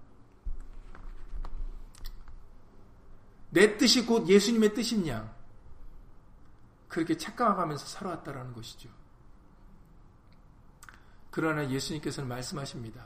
내 3.50 3.77
뜻이 3.77 4.05
곧 4.05 4.27
예수님의 4.27 4.74
뜻이냐. 4.74 5.36
그렇게 6.88 7.17
착각하면서 7.17 7.86
살아왔다라는 7.86 8.53
것이죠. 8.53 8.89
그러나 11.31 11.69
예수님께서는 11.69 12.27
말씀하십니다. 12.27 13.05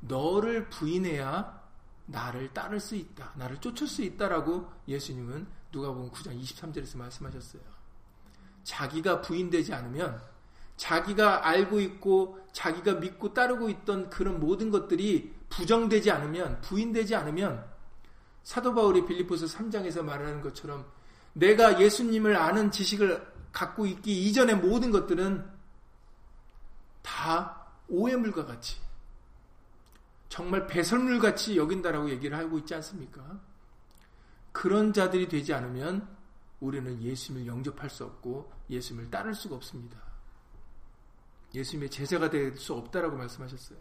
너를 0.00 0.68
부인해야 0.70 1.58
나를 2.06 2.52
따를 2.54 2.80
수 2.80 2.94
있다. 2.94 3.32
나를 3.36 3.60
쫓을 3.60 3.86
수 3.86 4.02
있다라고 4.02 4.72
예수님은 4.86 5.46
누가 5.70 5.92
보면 5.92 6.10
9장 6.10 6.40
23절에서 6.40 6.96
말씀하셨어요. 6.96 7.62
자기가 8.64 9.20
부인되지 9.20 9.74
않으면 9.74 10.22
자기가 10.78 11.46
알고 11.46 11.80
있고 11.80 12.38
자기가 12.52 12.94
믿고 12.94 13.34
따르고 13.34 13.68
있던 13.68 14.08
그런 14.08 14.40
모든 14.40 14.70
것들이 14.70 15.34
부정되지 15.50 16.10
않으면 16.10 16.60
부인되지 16.62 17.14
않으면 17.14 17.66
사도 18.42 18.74
바울이 18.74 19.04
빌리포스 19.04 19.46
3장에서 19.46 20.02
말하는 20.02 20.40
것처럼 20.40 20.86
내가 21.34 21.80
예수님을 21.80 22.36
아는 22.36 22.70
지식을 22.70 23.34
갖고 23.52 23.86
있기 23.86 24.28
이전의 24.28 24.56
모든 24.56 24.90
것들은 24.90 25.44
다 27.02 27.66
오해물과 27.88 28.46
같이 28.46 28.76
정말 30.28 30.66
배설물 30.66 31.18
같이 31.18 31.56
여긴다라고 31.56 32.10
얘기를 32.10 32.36
하고 32.38 32.58
있지 32.58 32.74
않습니까? 32.74 33.40
그런 34.52 34.92
자들이 34.92 35.28
되지 35.28 35.54
않으면 35.54 36.06
우리는 36.60 37.02
예수님을 37.02 37.46
영접할 37.46 37.90
수 37.90 38.04
없고 38.04 38.52
예수님을 38.70 39.10
따를 39.10 39.34
수가 39.34 39.56
없습니다. 39.56 40.07
예수님의 41.54 41.90
제자가 41.90 42.30
될 42.30 42.56
수 42.56 42.74
없다라고 42.74 43.16
말씀하셨어요. 43.16 43.78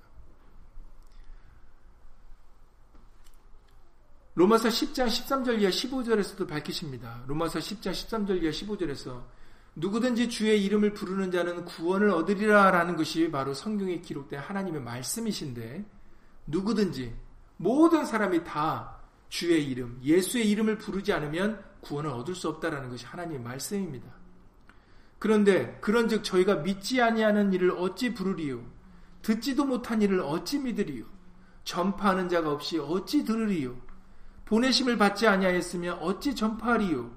로마서 4.35 4.69
10장 4.69 5.07
13절 5.07 5.61
이하 5.61 5.71
15절에서도 5.71 6.47
밝히십니다. 6.47 7.23
로마서 7.25 7.57
10장 7.57 7.91
13절 7.91 8.43
이하 8.43 8.51
15절에서 8.51 9.23
누구든지 9.75 10.29
주의 10.29 10.63
이름을 10.63 10.93
부르는 10.93 11.31
자는 11.31 11.65
구원을 11.65 12.11
얻으리라 12.11 12.69
라는 12.71 12.95
것이 12.95 13.31
바로 13.31 13.53
성경에 13.53 13.99
기록된 13.99 14.39
하나님의 14.39 14.81
말씀이신데 14.81 15.85
누구든지 16.47 17.15
모든 17.57 18.05
사람이 18.05 18.43
다 18.43 18.97
주의 19.29 19.65
이름, 19.65 19.99
예수의 20.03 20.49
이름을 20.51 20.77
부르지 20.77 21.11
않으면 21.13 21.63
구원을 21.81 22.11
얻을 22.11 22.35
수 22.35 22.47
없다라는 22.49 22.89
것이 22.89 23.05
하나님의 23.05 23.41
말씀입니다. 23.41 24.07
그런데 25.19 25.77
그런즉 25.81 26.23
저희가 26.23 26.57
믿지 26.57 27.01
아니하는 27.01 27.53
일을 27.53 27.71
어찌 27.71 28.13
부르리요? 28.13 28.63
듣지도 29.21 29.65
못한 29.65 30.01
일을 30.01 30.19
어찌 30.21 30.59
믿으리요? 30.59 31.05
전파하는 31.63 32.29
자가 32.29 32.51
없이 32.51 32.79
어찌 32.79 33.25
들으리요? 33.25 33.75
보내심을 34.45 34.97
받지 34.97 35.27
아니하였으며 35.27 35.95
어찌 35.95 36.35
전파하리요? 36.35 37.11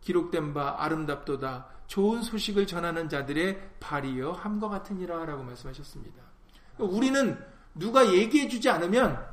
기록된 0.00 0.54
바 0.54 0.76
아름답도다. 0.78 1.66
좋은 1.86 2.22
소식을 2.22 2.66
전하는 2.66 3.08
자들의 3.08 3.72
발이여 3.80 4.32
함과 4.32 4.68
같으니라 4.68 5.24
라고 5.24 5.42
말씀하셨습니다. 5.42 6.22
우리는 6.78 7.36
누가 7.74 8.12
얘기해 8.12 8.48
주지 8.48 8.70
않으면 8.70 9.26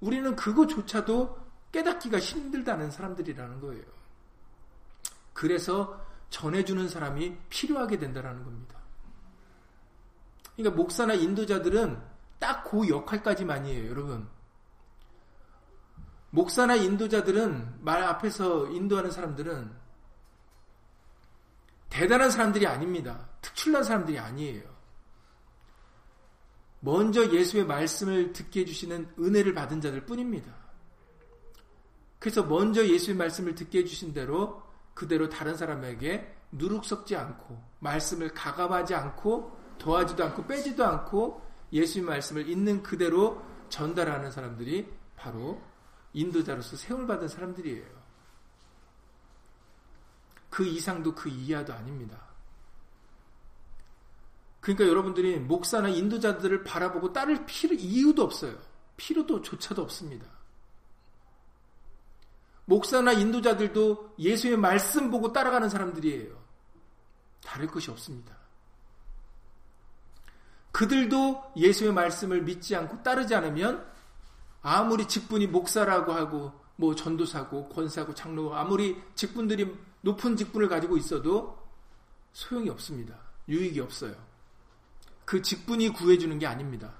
우리는 0.00 0.36
그거조차도 0.36 1.38
깨닫기가 1.72 2.18
힘들다는 2.18 2.90
사람들이라는 2.90 3.60
거예요. 3.60 3.84
그래서 5.32 5.98
전해주는 6.30 6.88
사람이 6.88 7.36
필요하게 7.48 7.98
된다는 7.98 8.44
겁니다. 8.44 8.78
그러니까 10.56 10.76
목사나 10.76 11.14
인도자들은 11.14 12.02
딱 12.38 12.58
그 12.70 12.88
역할까지만이에요, 12.88 13.88
여러분. 13.90 14.28
목사나 16.30 16.76
인도자들은 16.76 17.82
말 17.82 18.02
앞에서 18.02 18.66
인도하는 18.68 19.10
사람들은 19.10 19.74
대단한 21.88 22.30
사람들이 22.30 22.66
아닙니다. 22.66 23.28
특출난 23.40 23.82
사람들이 23.82 24.18
아니에요. 24.18 24.62
먼저 26.80 27.32
예수의 27.32 27.64
말씀을 27.64 28.32
듣게 28.34 28.60
해주시는 28.60 29.14
은혜를 29.18 29.54
받은 29.54 29.80
자들 29.80 30.04
뿐입니다. 30.04 30.54
그래서 32.18 32.42
먼저 32.44 32.86
예수의 32.86 33.16
말씀을 33.16 33.54
듣게 33.54 33.78
해주신 33.80 34.12
대로 34.12 34.62
그대로 34.98 35.28
다른 35.28 35.56
사람에게 35.56 36.36
누룩 36.50 36.84
섞지 36.84 37.14
않고 37.14 37.62
말씀을 37.78 38.34
가감하지 38.34 38.96
않고 38.96 39.56
더하지도 39.78 40.24
않고 40.24 40.44
빼지도 40.48 40.84
않고 40.84 41.40
예수의 41.72 42.04
말씀을 42.04 42.48
있는 42.48 42.82
그대로 42.82 43.40
전달하는 43.68 44.32
사람들이 44.32 44.92
바로 45.14 45.62
인도자로서 46.14 46.76
세움을 46.76 47.06
받은 47.06 47.28
사람들이에요. 47.28 47.86
그 50.50 50.66
이상도 50.66 51.14
그 51.14 51.28
이하도 51.28 51.72
아닙니다. 51.72 52.20
그러니까 54.58 54.88
여러분들이 54.88 55.38
목사나 55.38 55.90
인도자들을 55.90 56.64
바라보고 56.64 57.12
따를 57.12 57.46
필요, 57.46 57.76
이유도 57.76 58.24
없어요. 58.24 58.58
필요도 58.96 59.42
조차도 59.42 59.80
없습니다. 59.80 60.26
목사나 62.68 63.12
인도자들도 63.12 64.16
예수의 64.18 64.58
말씀 64.58 65.10
보고 65.10 65.32
따라가는 65.32 65.70
사람들이에요. 65.70 66.36
다를 67.42 67.66
것이 67.66 67.90
없습니다. 67.90 68.36
그들도 70.70 71.52
예수의 71.56 71.94
말씀을 71.94 72.42
믿지 72.42 72.76
않고 72.76 73.02
따르지 73.02 73.34
않으면 73.34 73.90
아무리 74.60 75.08
직분이 75.08 75.46
목사라고 75.46 76.12
하고 76.12 76.52
뭐 76.76 76.94
전도사고 76.94 77.70
권사고 77.70 78.14
장로 78.14 78.54
아무리 78.54 79.02
직분들이 79.14 79.74
높은 80.02 80.36
직분을 80.36 80.68
가지고 80.68 80.98
있어도 80.98 81.58
소용이 82.34 82.68
없습니다. 82.68 83.16
유익이 83.48 83.80
없어요. 83.80 84.14
그 85.24 85.40
직분이 85.40 85.88
구해주는 85.88 86.38
게 86.38 86.46
아닙니다. 86.46 86.92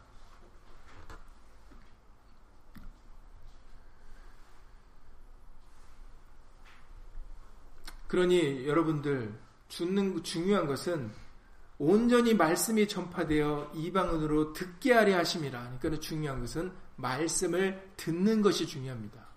그러니 8.09 8.67
여러분들 8.67 9.39
죽는 9.69 10.23
중요한 10.25 10.67
것은 10.67 11.11
온전히 11.79 12.35
말씀이 12.35 12.89
전파되어 12.89 13.73
이방은으로 13.75 14.53
듣게 14.53 14.93
하려 14.93 15.19
하심이라. 15.19 15.79
그러니까 15.81 16.01
중요한 16.01 16.41
것은 16.41 16.73
말씀을 16.97 17.93
듣는 17.97 18.43
것이 18.43 18.67
중요합니다. 18.67 19.29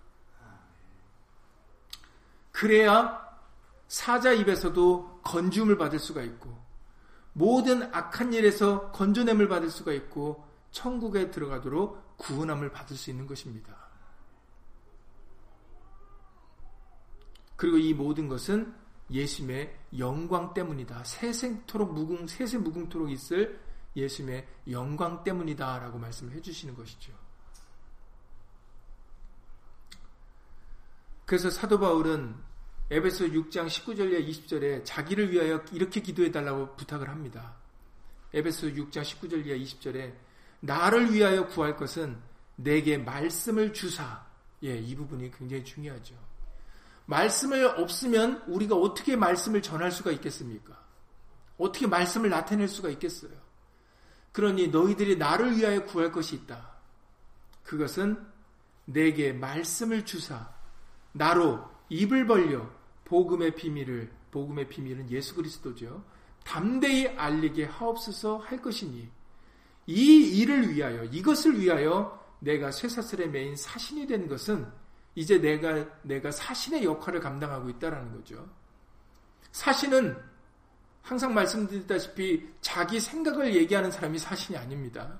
그래야 2.50 3.22
사자 3.86 4.32
입에서도 4.32 5.20
건줌을 5.22 5.78
받을 5.78 5.98
수가 5.98 6.22
있고 6.22 6.60
모든 7.32 7.82
악한 7.94 8.32
일에서 8.32 8.90
건져냄을 8.90 9.48
받을 9.48 9.70
수가 9.70 9.92
있고 9.92 10.46
천국에 10.70 11.30
들어가도록 11.30 12.16
구원함을 12.18 12.72
받을 12.72 12.96
수 12.96 13.10
있는 13.10 13.26
것입니다. 13.26 13.81
그리고 17.62 17.78
이 17.78 17.94
모든 17.94 18.26
것은 18.26 18.74
예수님의 19.08 19.72
영광 19.96 20.52
때문이다. 20.52 21.04
세생토록 21.04 21.94
무궁, 21.94 22.26
세세 22.26 22.58
무궁토록 22.58 23.08
있을 23.12 23.60
예수님의 23.94 24.48
영광 24.70 25.22
때문이다. 25.22 25.78
라고 25.78 25.96
말씀을 25.96 26.32
해주시는 26.32 26.74
것이죠. 26.74 27.12
그래서 31.24 31.50
사도 31.50 31.78
바울은 31.78 32.34
에베소 32.90 33.26
6장 33.26 33.68
19절에 33.68 34.28
20절에 34.28 34.84
자기를 34.84 35.30
위하여 35.30 35.64
이렇게 35.70 36.00
기도해 36.00 36.32
달라고 36.32 36.74
부탁을 36.74 37.08
합니다. 37.08 37.54
에베소 38.34 38.70
6장 38.70 39.02
19절 39.02 39.46
이하 39.46 39.56
20절에 39.56 40.12
나를 40.58 41.14
위하여 41.14 41.46
구할 41.46 41.76
것은 41.76 42.20
내게 42.56 42.98
말씀을 42.98 43.72
주사. 43.72 44.26
예, 44.64 44.76
이 44.76 44.96
부분이 44.96 45.30
굉장히 45.30 45.62
중요하죠. 45.62 46.31
말씀을 47.06 47.66
없으면 47.80 48.42
우리가 48.46 48.76
어떻게 48.76 49.16
말씀을 49.16 49.62
전할 49.62 49.90
수가 49.90 50.10
있겠습니까? 50.12 50.80
어떻게 51.58 51.86
말씀을 51.86 52.30
나타낼 52.30 52.68
수가 52.68 52.88
있겠어요? 52.90 53.32
그러니 54.32 54.68
너희들이 54.68 55.16
나를 55.16 55.56
위하여 55.56 55.84
구할 55.84 56.10
것이 56.10 56.36
있다. 56.36 56.72
그것은 57.64 58.18
내게 58.84 59.32
말씀을 59.32 60.04
주사 60.04 60.50
나로 61.12 61.64
입을 61.88 62.26
벌려 62.26 62.68
복음의 63.04 63.54
비밀을 63.54 64.10
복음의 64.30 64.68
비밀은 64.68 65.10
예수 65.10 65.34
그리스도죠. 65.34 66.02
담대히 66.44 67.08
알리게 67.08 67.66
하옵소서 67.66 68.38
할 68.38 68.60
것이니 68.60 69.08
이 69.86 70.40
일을 70.40 70.74
위하여 70.74 71.04
이것을 71.04 71.60
위하여 71.60 72.20
내가 72.40 72.70
쇠사슬에 72.72 73.26
매인 73.26 73.54
사신이 73.54 74.06
된 74.06 74.26
것은 74.26 74.66
이제 75.14 75.38
내가 75.38 75.84
내가 76.02 76.30
사신의 76.30 76.84
역할을 76.84 77.20
감당하고 77.20 77.68
있다라는 77.70 78.12
거죠. 78.12 78.48
사신은 79.52 80.16
항상 81.02 81.34
말씀드렸다시피 81.34 82.48
자기 82.60 83.00
생각을 83.00 83.54
얘기하는 83.54 83.90
사람이 83.90 84.18
사신이 84.18 84.56
아닙니다. 84.56 85.18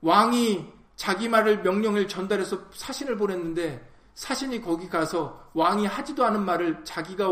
왕이 0.00 0.72
자기 0.96 1.28
말을 1.28 1.62
명령을 1.62 2.08
전달해서 2.08 2.70
사신을 2.72 3.16
보냈는데 3.16 3.88
사신이 4.14 4.62
거기 4.62 4.88
가서 4.88 5.50
왕이 5.54 5.86
하지도 5.86 6.24
않은 6.24 6.44
말을 6.44 6.84
자기가 6.84 7.28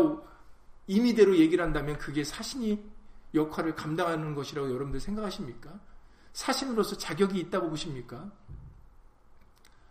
임의대로 0.87 1.35
얘기를 1.37 1.63
한다면 1.63 1.97
그게 1.97 2.23
사신이 2.23 2.81
역할을 3.33 3.75
감당하는 3.75 4.33
것이라고 4.35 4.69
여러분들 4.69 5.01
생각하십니까? 5.01 5.77
사신으로서 6.31 6.97
자격이 6.97 7.39
있다고 7.39 7.69
보십니까? 7.69 8.31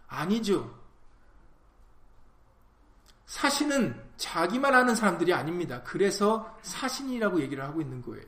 아니죠. 0.06 0.85
사신은 3.26 4.00
자기만 4.16 4.74
하는 4.74 4.94
사람들이 4.94 5.32
아닙니다. 5.34 5.82
그래서 5.82 6.56
사신이라고 6.62 7.40
얘기를 7.40 7.62
하고 7.64 7.80
있는 7.80 8.00
거예요. 8.02 8.24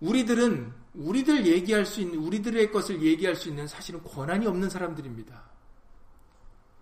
우리들은 0.00 0.72
우리들 0.94 1.46
얘기할 1.46 1.86
수 1.86 2.00
있는 2.00 2.18
우리들의 2.18 2.72
것을 2.72 3.02
얘기할 3.02 3.36
수 3.36 3.48
있는 3.48 3.66
사실은 3.68 4.02
권한이 4.02 4.46
없는 4.46 4.68
사람들입니다. 4.68 5.42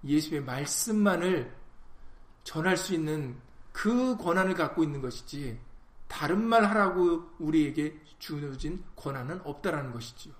예수의 0.04 0.42
말씀만을 0.42 1.54
전할 2.44 2.76
수 2.76 2.94
있는 2.94 3.36
그 3.72 4.16
권한을 4.16 4.54
갖고 4.54 4.82
있는 4.82 5.02
것이지 5.02 5.60
다른 6.06 6.42
말 6.42 6.64
하라고 6.64 7.28
우리에게 7.38 8.00
주어진 8.18 8.82
권한은 8.96 9.42
없다라는 9.44 9.92
것이지요. 9.92 10.32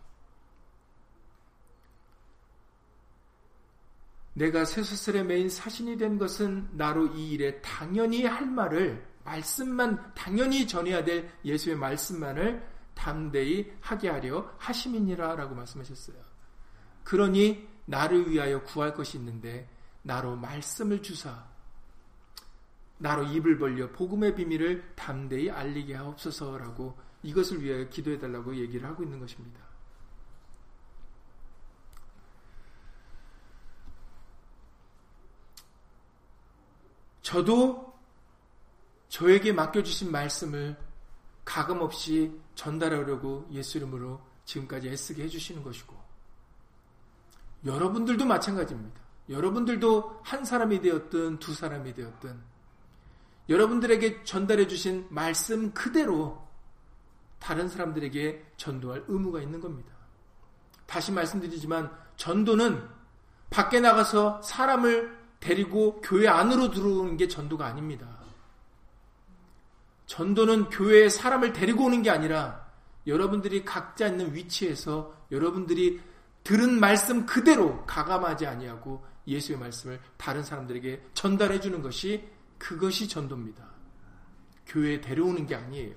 내가 4.39 4.65
쇠소설의 4.65 5.25
메인 5.25 5.49
사신이 5.49 5.99
된 5.99 6.17
것은 6.17 6.69
나로 6.73 7.09
이 7.09 7.33
일에 7.33 7.61
당연히 7.61 8.25
할 8.25 8.47
말을 8.47 9.05
말씀만 9.25 10.15
당연히 10.15 10.67
전해야 10.67 11.05
될 11.05 11.29
예수의 11.45 11.77
말씀만을 11.77 12.65
담대히 12.95 13.73
하게 13.81 14.09
하려 14.09 14.55
하심이니라 14.59 15.35
라고 15.35 15.57
말씀하셨어요. 15.57 16.17
그러니 17.03 17.67
나를 17.87 18.31
위하여 18.31 18.63
구할 18.63 18.95
것이 18.95 19.19
있는데 19.19 19.69
나로 20.03 20.37
말씀을 20.37 21.03
주사 21.03 21.45
나로 22.99 23.25
입을 23.25 23.59
벌려 23.59 23.91
복음의 23.91 24.37
비밀을 24.37 24.95
담대히 24.95 25.51
알리게 25.51 25.95
하옵소서라고 25.95 26.97
이것을 27.25 27.63
위하여 27.63 27.89
기도해 27.89 28.19
달라고 28.19 28.55
얘기를 28.55 28.89
하고 28.89 29.03
있는 29.03 29.19
것입니다. 29.19 29.68
저도 37.29 37.95
저에게 39.11 39.53
맡겨주신 39.53 40.11
말씀을 40.11 40.79
가감없이 41.45 42.41
전달하려고 42.55 43.47
예수 43.51 43.77
이름으로 43.77 44.19
지금까지 44.47 44.89
애쓰게 44.89 45.25
해주시는 45.25 45.63
것이고, 45.63 45.95
여러분들도 47.67 48.25
마찬가지입니다. 48.25 48.99
여러분들도 49.29 50.23
한 50.25 50.43
사람이 50.43 50.81
되었든 50.81 51.39
두 51.39 51.53
사람이 51.53 51.93
되었든, 51.93 52.41
여러분들에게 53.51 54.25
전달해 54.25 54.67
주신 54.67 55.07
말씀 55.11 55.75
그대로 55.75 56.49
다른 57.39 57.69
사람들에게 57.69 58.53
전도할 58.57 59.05
의무가 59.07 59.43
있는 59.43 59.61
겁니다. 59.61 59.93
다시 60.87 61.13
말씀드리지만 61.13 61.95
전도는 62.17 62.89
밖에 63.51 63.81
나가서 63.81 64.41
사람을 64.41 65.18
데리고 65.41 66.01
교회 66.03 66.29
안으로 66.29 66.71
들어오는 66.71 67.17
게 67.17 67.29
전도가 67.29 67.67
아닙니다. 67.67 68.07
전도는 70.07 70.71
교회에 70.71 71.09
사람을 71.09 71.53
데리고 71.53 71.85
오는 71.85 72.03
게 72.03 72.11
아니라 72.11 72.67
여러분들이 73.07 73.65
각자 73.65 74.09
있는 74.09 74.35
위치에서 74.35 75.15
여러분들이 75.31 76.01
들은 76.45 76.81
말씀 76.81 77.27
그대로 77.27 77.85
가감하지 77.87 78.47
아니하고 78.47 79.05
예수의 79.27 79.59
말씀을 79.59 80.01
다른 80.17 80.43
사람들에게 80.43 81.11
전달해 81.13 81.61
주는 81.61 81.83
것이 81.83 82.27
그것이 82.57 83.07
전도입니다. 83.07 83.69
교회에 84.67 85.01
데려오는 85.01 85.47
게 85.47 85.55
아니에요. 85.55 85.95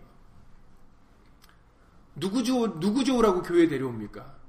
누구 2.15 2.43
좋으라고 2.43 3.41
교회에 3.41 3.67
데려옵니까? 3.67 4.40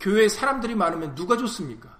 교회에 0.00 0.28
사람들이 0.28 0.74
많으면 0.74 1.14
누가 1.14 1.36
좋습니까? 1.36 1.96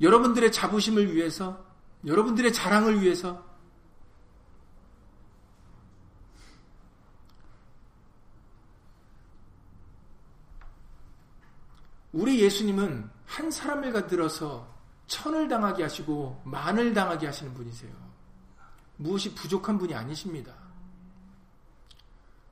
여러분들의 0.00 0.50
자부심을 0.50 1.14
위해서, 1.14 1.64
여러분들의 2.06 2.52
자랑을 2.52 3.02
위해서, 3.02 3.50
우리 12.12 12.40
예수님은 12.40 13.08
한 13.24 13.50
사람을 13.50 13.92
가들어서 13.92 14.68
천을 15.06 15.48
당하게 15.48 15.84
하시고 15.84 16.42
만을 16.44 16.92
당하게 16.92 17.26
하시는 17.26 17.54
분이세요. 17.54 17.92
무엇이 18.96 19.34
부족한 19.34 19.78
분이 19.78 19.94
아니십니다. 19.94 20.54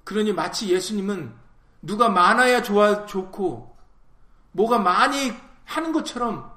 그러니 0.05 0.33
마치 0.33 0.73
예수님은 0.73 1.35
누가 1.83 2.09
많아야 2.09 2.63
좋아 2.63 3.07
좋고 3.07 3.77
뭐가 4.53 4.79
많이 4.79 5.33
하는 5.65 5.93
것처럼 5.93 6.53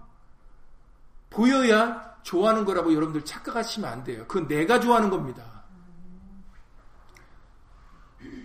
보여야 1.30 2.16
좋아하는 2.24 2.66
거라고 2.66 2.94
여러분들 2.94 3.26
착각하시면 3.26 3.90
안 3.90 4.04
돼요. 4.04 4.26
그건 4.28 4.48
내가 4.48 4.80
좋아하는 4.80 5.10
겁니다. 5.10 5.64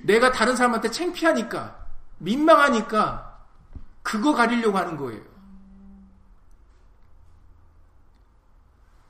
내가 0.02 0.32
다른 0.32 0.56
사람한테 0.56 0.90
창피하니까 0.90 1.86
민망하니까 2.18 3.44
그거 4.02 4.34
가리려고 4.34 4.78
하는 4.78 4.96
거예요. 4.96 5.22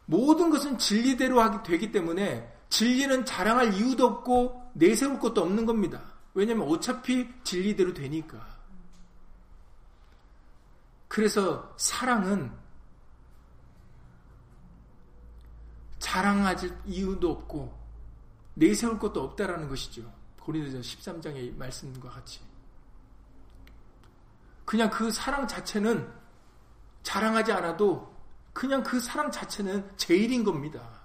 모든 0.07 0.51
것은 0.51 0.79
진리대로 0.79 1.41
하게 1.41 1.63
되기 1.63 1.93
때문에 1.93 2.53
진리는 2.69 3.25
자랑할 3.25 3.75
이유도 3.75 4.07
없고 4.07 4.71
내세울 4.75 5.19
것도 5.19 5.43
없는 5.43 5.67
겁니다. 5.67 6.16
왜냐하면 6.37 6.69
어차피 6.69 7.27
진리대로 7.45 7.95
되니까. 7.95 8.47
그래서 11.09 11.75
사랑은 11.79 12.55
자랑할 15.99 16.59
이유도 16.85 17.31
없고 17.31 17.75
내세울 18.53 18.99
것도 18.99 19.23
없다라는 19.23 19.67
것이죠. 19.71 20.13
고린도전 20.41 20.83
13장의 20.83 21.57
말씀과 21.57 22.11
같이. 22.11 22.41
그냥 24.67 24.91
그 24.91 25.11
사랑 25.11 25.49
자체는 25.49 26.13
자랑하지 27.03 27.53
않아도 27.53 28.15
그냥 28.53 28.83
그 28.83 29.01
사랑 29.01 29.31
자체는 29.31 29.97
제일인 29.97 30.45
겁니다. 30.45 31.01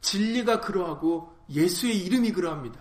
진리가 0.00 0.60
그러하고 0.60 1.32
예수의 1.52 1.98
이름이 2.04 2.32
그러합니다. 2.32 2.80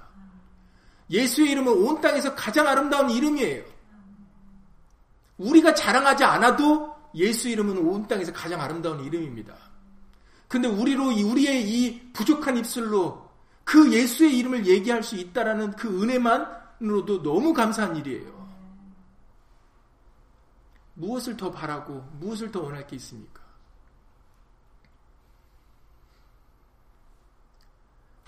예수의 1.10 1.52
이름은 1.52 1.74
온 1.74 2.02
땅에서 2.02 2.36
가장 2.36 2.68
아름다운 2.68 3.10
이름이에요. 3.10 3.64
우리가 5.38 5.74
자랑하지 5.74 6.24
않아도 6.24 6.96
예수 7.16 7.50
이름은 7.50 7.78
온 7.80 8.08
땅에서 8.08 8.32
가장 8.32 8.62
아름다운 8.62 9.04
이름입니다. 9.04 9.56
근데 10.48 10.68
우리로 10.68 11.08
우리의 11.08 11.70
이 11.70 12.12
부족한 12.14 12.58
입술로 12.58 13.30
그 13.64 13.92
예수의 13.92 14.38
이름을 14.38 14.68
얘기할 14.68 15.04
수 15.04 15.16
있다라는 15.16 15.72
그 15.72 16.02
은혜만으로도 16.02 17.24
너무 17.24 17.54
감사한 17.54 17.96
일이에요. 17.98 18.42
무엇을 20.94 21.38
더 21.38 21.52
바라고 21.52 22.06
무엇을 22.20 22.52
더 22.52 22.62
원할 22.62 22.86
게 22.86 22.96
있습니까? 22.98 23.41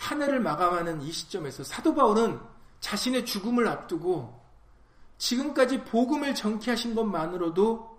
한 0.03 0.21
해를 0.21 0.41
마감하는 0.41 1.01
이 1.01 1.11
시점에서 1.13 1.63
사도 1.63 1.95
바울은 1.95 2.37
자신의 2.81 3.25
죽음을 3.25 3.65
앞두고 3.67 4.43
지금까지 5.17 5.85
복음을 5.85 6.35
정케하신 6.35 6.93
것만으로도 6.93 7.93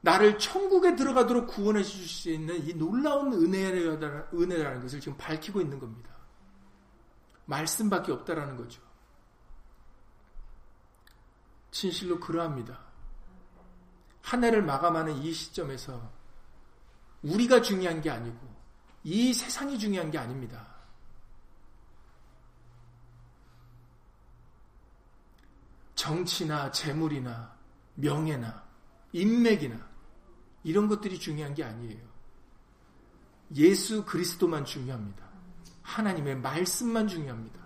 나를 0.00 0.36
천국에 0.38 0.96
들어가도록 0.96 1.46
구원해 1.46 1.84
주실 1.84 2.08
수 2.08 2.30
있는 2.30 2.66
이 2.66 2.74
놀라운 2.74 3.32
은혜라는 3.32 4.82
것을 4.82 5.00
지금 5.00 5.16
밝히고 5.16 5.60
있는 5.60 5.78
겁니다. 5.78 6.10
말씀밖에 7.44 8.10
없다라는 8.10 8.56
거죠. 8.56 8.82
진실로 11.70 12.18
그러합니다. 12.18 12.80
한 14.22 14.42
해를 14.42 14.60
마감하는 14.62 15.18
이 15.18 15.32
시점에서 15.32 16.10
우리가 17.22 17.62
중요한 17.62 18.00
게 18.00 18.10
아니고 18.10 18.38
이 19.04 19.32
세상이 19.32 19.78
중요한 19.78 20.10
게 20.10 20.18
아닙니다. 20.18 20.75
정치나 26.06 26.70
재물이나 26.70 27.52
명예나 27.94 28.62
인맥이나 29.12 29.76
이런 30.62 30.86
것들이 30.86 31.18
중요한 31.18 31.52
게 31.52 31.64
아니에요. 31.64 31.98
예수 33.56 34.04
그리스도만 34.04 34.64
중요합니다. 34.64 35.26
하나님의 35.82 36.36
말씀만 36.36 37.08
중요합니다. 37.08 37.60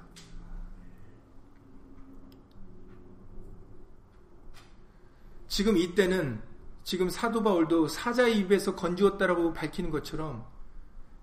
지금 5.48 5.76
이때는 5.76 6.42
지금 6.82 7.10
사도 7.10 7.42
바울도 7.42 7.88
사자의 7.88 8.38
입에서 8.38 8.74
건지웠다라고 8.74 9.52
밝히는 9.52 9.90
것처럼 9.90 10.46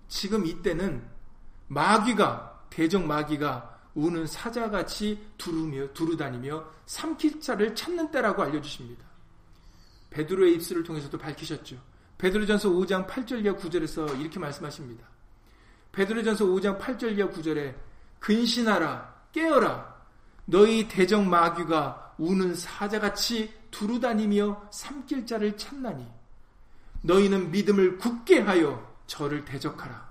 지금 0.06 0.46
이때는 0.46 1.04
마귀가 1.66 2.66
대적 2.70 3.04
마귀가 3.04 3.77
우는 3.98 4.28
사자같이 4.28 5.18
두루며 5.38 5.88
두루다니며 5.92 6.64
삼킬 6.86 7.40
자를 7.40 7.74
찾는 7.74 8.12
때라고 8.12 8.42
알려주십니다. 8.42 9.04
베드로의 10.10 10.54
입술을 10.54 10.84
통해서도 10.84 11.18
밝히셨죠. 11.18 11.76
베드로전서 12.16 12.70
5장 12.70 13.08
8절 13.08 13.44
이하 13.44 13.56
9절에서 13.56 14.20
이렇게 14.20 14.38
말씀하십니다. 14.38 15.04
베드로전서 15.90 16.44
5장 16.44 16.78
8절 16.78 17.18
이하 17.18 17.28
9절에 17.28 17.74
근신하라 18.20 19.26
깨어라 19.32 19.96
너희 20.44 20.86
대적 20.86 21.24
마귀가 21.24 22.14
우는 22.18 22.54
사자같이 22.54 23.52
두루다니며 23.72 24.68
삼킬 24.70 25.26
자를 25.26 25.56
찾나니 25.56 26.06
너희는 27.02 27.50
믿음을 27.50 27.98
굳게 27.98 28.40
하여 28.40 28.96
저를 29.08 29.44
대적하라. 29.44 30.08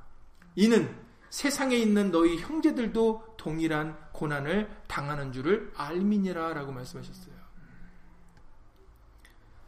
이는 0.55 1.06
세상에 1.29 1.75
있는 1.75 2.11
너희 2.11 2.37
형제들도 2.39 3.35
동일한 3.37 3.97
고난을 4.13 4.83
당하는 4.87 5.31
줄을 5.31 5.71
알미니라 5.75 6.53
라고 6.53 6.71
말씀하셨어요. 6.71 7.35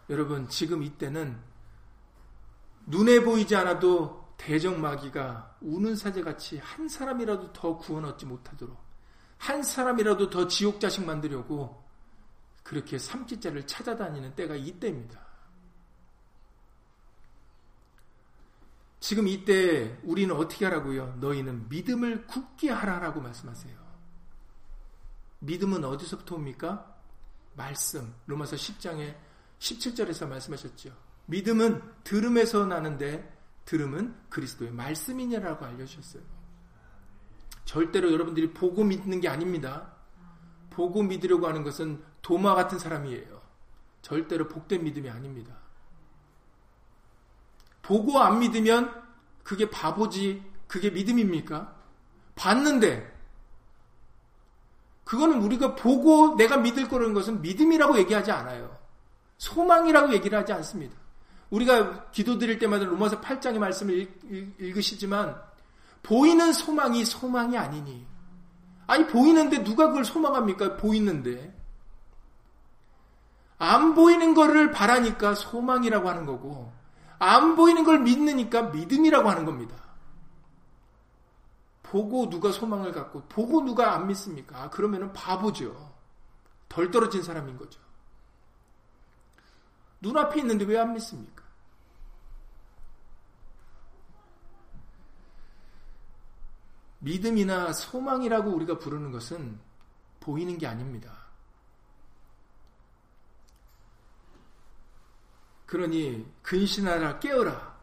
여러분, 0.09 0.47
지금 0.49 0.81
이때는 0.81 1.37
눈에 2.87 3.21
보이지 3.21 3.55
않아도 3.55 4.33
대적 4.37 4.79
마귀가 4.79 5.57
우는 5.61 5.95
사제같이 5.95 6.57
한 6.59 6.87
사람이라도 6.87 7.53
더 7.53 7.77
구원 7.77 8.05
얻지 8.05 8.25
못하도록 8.25 8.75
한 9.37 9.61
사람이라도 9.61 10.29
더 10.29 10.47
지옥 10.47 10.79
자식 10.79 11.05
만들려고 11.05 11.83
그렇게 12.63 12.97
삼지자를 12.97 13.67
찾아다니는 13.67 14.35
때가 14.35 14.55
이때입니다. 14.55 15.28
지금 18.99 19.27
이때 19.27 19.97
우리는 20.03 20.35
어떻게 20.35 20.65
하라고요? 20.65 21.15
너희는 21.19 21.69
믿음을 21.69 22.27
굳게 22.27 22.69
하라라고 22.69 23.21
말씀하세요. 23.21 23.77
믿음은 25.39 25.85
어디서부터 25.85 26.35
옵니까? 26.35 26.95
말씀. 27.55 28.13
로마서 28.25 28.55
10장에 28.55 29.15
17절에서 29.59 30.27
말씀하셨죠. 30.27 30.95
믿음은 31.27 31.81
들음에서 32.03 32.65
나는데 32.65 33.38
들음은 33.65 34.15
그리스도의 34.29 34.71
말씀이냐라고 34.71 35.65
알려주셨어요. 35.65 36.23
절대로 37.65 38.12
여러분들이 38.12 38.51
보고 38.53 38.83
믿는 38.83 39.21
게 39.21 39.29
아닙니다. 39.29 39.93
보고 40.71 41.03
믿으려고 41.03 41.47
하는 41.47 41.63
것은 41.63 42.03
도마 42.21 42.55
같은 42.55 42.79
사람이에요. 42.79 43.41
절대로 44.01 44.47
복된 44.47 44.83
믿음이 44.83 45.09
아닙니다. 45.09 45.55
보고 47.89 48.19
안 48.19 48.38
믿으면 48.38 48.93
그게 49.43 49.67
바보지, 49.67 50.43
그게 50.67 50.91
믿음입니까? 50.91 51.73
봤는데, 52.36 53.12
그거는 55.04 55.41
우리가 55.41 55.73
보고 55.73 56.36
내가 56.36 56.58
믿을 56.58 56.88
거라는 56.88 57.15
것은 57.15 57.41
믿음이라고 57.41 57.97
얘기하지 57.97 58.32
않아요. 58.32 58.78
소망이라고 59.39 60.13
얘기를 60.13 60.38
하지 60.38 60.54
않습니다. 60.54 60.95
우리가 61.49 62.12
기도 62.12 62.38
드릴 62.38 62.60
때마다 62.60 62.86
로마서 62.86 63.21
8장의 63.21 63.58
말씀을 63.58 63.95
읽, 63.95 64.78
으시지만 64.78 65.36
보이는 66.04 66.54
소망이 66.54 67.04
소망이 67.04 67.58
아니니. 67.58 68.06
아니, 68.86 69.08
보이는데 69.08 69.63
누가 69.63 69.88
그걸 69.88 70.06
소망합니까? 70.06 70.78
보이는데. 70.78 71.58
안 73.58 73.95
보이는 73.95 74.36
거를 74.36 74.69
바라니까 74.69 75.34
소망이라고 75.34 76.08
하는 76.08 76.28
거고, 76.28 76.78
안 77.19 77.55
보이는 77.55 77.84
걸 77.84 77.99
믿으니까 77.99 78.63
믿음이라고 78.69 79.29
하는 79.29 79.45
겁니다. 79.45 79.75
보고 81.84 82.29
누가 82.29 82.51
소망을 82.51 82.91
갖고 82.91 83.23
보고 83.23 83.63
누가 83.63 83.93
안 83.95 84.08
믿습니까? 84.08 84.63
아, 84.63 84.69
그러면은 84.69 85.12
바보죠. 85.12 85.93
덜 86.69 86.91
떨어진 86.91 87.23
사람인 87.23 87.58
거죠. 87.58 87.79
눈앞에 90.01 90.39
있는데 90.39 90.65
왜 90.65 90.77
안 90.77 90.93
믿습니까? 90.93 91.43
믿음이나 96.99 97.73
소망이라고 97.73 98.49
우리가 98.51 98.77
부르는 98.77 99.12
것은 99.12 99.60
보이는 100.19 100.58
게 100.58 100.67
아닙니다. 100.67 101.18
그러니 105.69 106.25
근신하라 106.41 107.19
깨어라. 107.19 107.77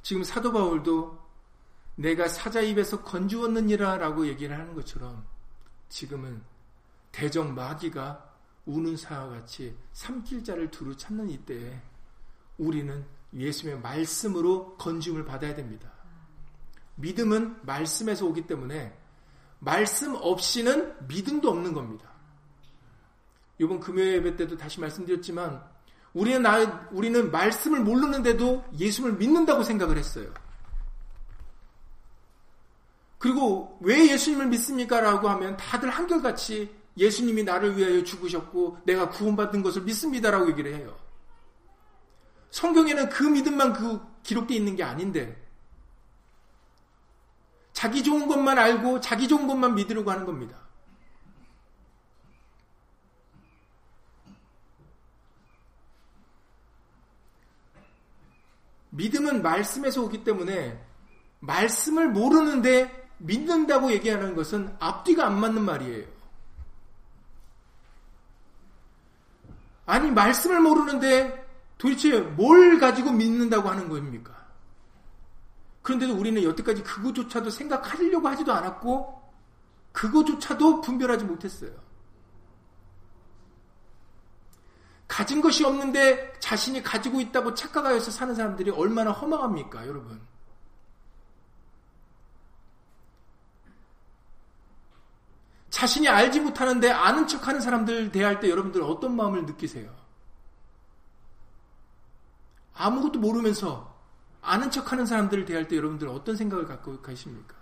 지금 0.00 0.22
사도 0.22 0.52
바울도 0.52 1.18
내가 1.96 2.28
사자 2.28 2.60
입에서 2.60 3.02
건주었느니라 3.02 3.96
라고 3.96 4.28
얘기를 4.28 4.56
하는 4.56 4.74
것처럼 4.74 5.26
지금은 5.88 6.40
대적 7.10 7.52
마귀가 7.52 8.32
우는 8.64 8.96
사와 8.96 9.28
같이 9.28 9.76
삼킬 9.92 10.44
자를 10.44 10.70
두루 10.70 10.96
찾는 10.96 11.28
이때에 11.30 11.82
우리는 12.58 13.04
예수의 13.34 13.80
말씀으로 13.80 14.76
건중을 14.76 15.24
받아야 15.24 15.52
됩니다. 15.56 15.90
믿음은 16.94 17.66
말씀에서 17.66 18.24
오기 18.26 18.46
때문에 18.46 18.96
말씀 19.58 20.14
없이는 20.14 21.08
믿음도 21.08 21.50
없는 21.50 21.72
겁니다. 21.72 22.08
이번 23.58 23.80
금요일 23.80 24.14
예배 24.18 24.36
때도 24.36 24.56
다시 24.56 24.78
말씀드렸지만 24.78 25.79
우리는 26.12 26.42
나, 26.42 26.88
우리는 26.90 27.30
말씀을 27.30 27.80
모르는데도 27.80 28.64
예수를 28.78 29.14
믿는다고 29.14 29.62
생각을 29.62 29.96
했어요. 29.96 30.32
그리고 33.18 33.78
왜 33.80 34.10
예수님을 34.10 34.46
믿습니까? 34.46 35.00
라고 35.00 35.28
하면 35.28 35.56
다들 35.56 35.90
한결같이 35.90 36.74
예수님이 36.96 37.44
나를 37.44 37.76
위하여 37.76 38.02
죽으셨고 38.02 38.78
내가 38.84 39.10
구원받은 39.10 39.62
것을 39.62 39.82
믿습니다라고 39.82 40.48
얘기를 40.50 40.74
해요. 40.74 40.96
성경에는 42.50 43.08
그 43.10 43.22
믿음만 43.22 43.74
그 43.74 44.00
기록되어 44.22 44.56
있는 44.56 44.74
게 44.74 44.82
아닌데 44.82 45.40
자기 47.72 48.02
좋은 48.02 48.26
것만 48.26 48.58
알고 48.58 49.00
자기 49.00 49.28
좋은 49.28 49.46
것만 49.46 49.74
믿으려고 49.74 50.10
하는 50.10 50.26
겁니다. 50.26 50.56
믿음은 58.90 59.42
말씀에서 59.42 60.02
오기 60.02 60.24
때문에 60.24 60.82
말씀을 61.40 62.08
모르는데 62.08 63.08
믿는다고 63.18 63.92
얘기하는 63.92 64.34
것은 64.34 64.74
앞뒤가 64.78 65.26
안 65.26 65.40
맞는 65.40 65.62
말이에요. 65.62 66.06
아니, 69.86 70.10
말씀을 70.10 70.60
모르는데 70.60 71.46
도대체 71.78 72.20
뭘 72.20 72.78
가지고 72.78 73.12
믿는다고 73.12 73.68
하는 73.68 73.88
겁니까? 73.88 74.38
그런데도 75.82 76.14
우리는 76.14 76.42
여태까지 76.42 76.82
그것조차도 76.82 77.50
생각하려고 77.50 78.28
하지도 78.28 78.52
않았고, 78.52 79.20
그것조차도 79.92 80.82
분별하지 80.82 81.24
못했어요. 81.24 81.72
가진 85.10 85.40
것이 85.40 85.64
없는데 85.64 86.34
자신이 86.38 86.84
가지고 86.84 87.20
있다고 87.20 87.52
착각하여서 87.52 88.12
사는 88.12 88.32
사람들이 88.32 88.70
얼마나 88.70 89.10
허망합니까, 89.10 89.84
여러분? 89.88 90.20
자신이 95.68 96.08
알지 96.08 96.38
못하는데 96.38 96.88
아는 96.92 97.26
척 97.26 97.48
하는 97.48 97.60
사람들 97.60 98.12
대할 98.12 98.38
때 98.38 98.48
여러분들 98.48 98.82
어떤 98.84 99.16
마음을 99.16 99.46
느끼세요? 99.46 99.92
아무것도 102.74 103.18
모르면서 103.18 103.92
아는 104.40 104.70
척 104.70 104.92
하는 104.92 105.06
사람들을 105.06 105.44
대할 105.44 105.66
때 105.66 105.76
여러분들 105.76 106.06
어떤 106.06 106.36
생각을 106.36 106.66
갖고 106.66 107.02
계십니까? 107.02 107.56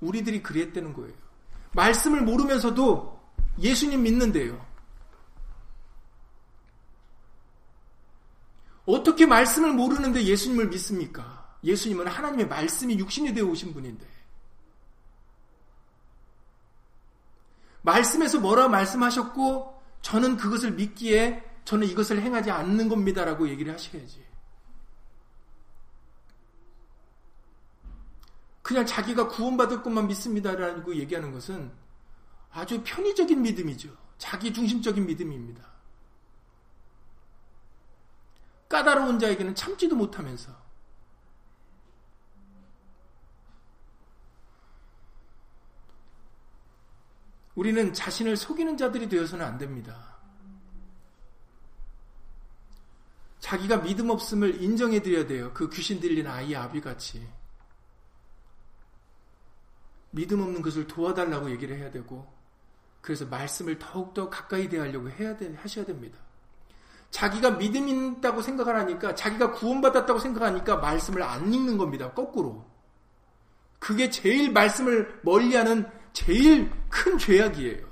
우리들이 0.00 0.42
그랬다는 0.42 0.94
거예요. 0.94 1.12
말씀을 1.72 2.22
모르면서도 2.22 3.20
예수님 3.58 4.02
믿는데요. 4.02 4.69
어떻게 8.86 9.26
말씀을 9.26 9.72
모르는데 9.72 10.24
예수님을 10.24 10.68
믿습니까? 10.68 11.56
예수님은 11.62 12.06
하나님의 12.06 12.48
말씀이 12.48 12.98
육신이 12.98 13.34
되어 13.34 13.44
오신 13.46 13.74
분인데. 13.74 14.06
말씀에서 17.82 18.40
뭐라 18.40 18.68
말씀하셨고, 18.68 19.80
저는 20.02 20.36
그것을 20.36 20.72
믿기에 20.72 21.44
저는 21.64 21.86
이것을 21.88 22.20
행하지 22.20 22.50
않는 22.50 22.88
겁니다라고 22.88 23.48
얘기를 23.48 23.72
하셔야지. 23.72 24.24
그냥 28.62 28.86
자기가 28.86 29.28
구원받을 29.28 29.82
것만 29.82 30.06
믿습니다라고 30.08 30.94
얘기하는 30.96 31.32
것은 31.32 31.70
아주 32.52 32.82
편의적인 32.84 33.42
믿음이죠. 33.42 33.90
자기 34.18 34.52
중심적인 34.52 35.06
믿음입니다. 35.06 35.64
까다로운 38.70 39.18
자에게는 39.18 39.54
참지도 39.56 39.96
못하면서 39.96 40.56
우리는 47.56 47.92
자신을 47.92 48.36
속이는 48.36 48.76
자들이 48.76 49.08
되어서는 49.08 49.44
안 49.44 49.58
됩니다. 49.58 50.16
자기가 53.40 53.82
믿음 53.82 54.08
없음을 54.08 54.62
인정해 54.62 55.02
드려야 55.02 55.26
돼요. 55.26 55.52
그 55.52 55.68
귀신 55.68 55.98
들린 55.98 56.28
아이 56.28 56.54
아비같이. 56.54 57.28
믿음 60.12 60.40
없는 60.42 60.62
것을 60.62 60.86
도와달라고 60.86 61.50
얘기를 61.50 61.76
해야 61.76 61.90
되고, 61.90 62.32
그래서 63.00 63.26
말씀을 63.26 63.80
더욱더 63.80 64.30
가까이 64.30 64.68
대하려고 64.68 65.10
해야 65.10 65.36
돼, 65.36 65.52
하셔야 65.54 65.84
됩니다. 65.84 66.29
자기가 67.10 67.58
믿음 67.58 67.88
있다고 67.88 68.42
생각을 68.42 68.76
하니까, 68.76 69.14
자기가 69.14 69.52
구원받았다고 69.52 70.18
생각하니까 70.18 70.76
말씀을 70.76 71.22
안 71.22 71.52
읽는 71.52 71.76
겁니다. 71.76 72.10
거꾸로. 72.12 72.64
그게 73.78 74.10
제일 74.10 74.52
말씀을 74.52 75.20
멀리하는 75.22 75.88
제일 76.12 76.70
큰 76.88 77.18
죄악이에요. 77.18 77.88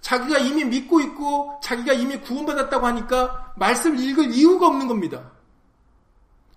자기가 0.00 0.38
이미 0.38 0.64
믿고 0.64 1.00
있고 1.00 1.58
자기가 1.62 1.94
이미 1.94 2.18
구원받았다고 2.18 2.86
하니까 2.86 3.54
말씀을 3.56 3.98
읽을 3.98 4.30
이유가 4.32 4.66
없는 4.66 4.86
겁니다. 4.86 5.32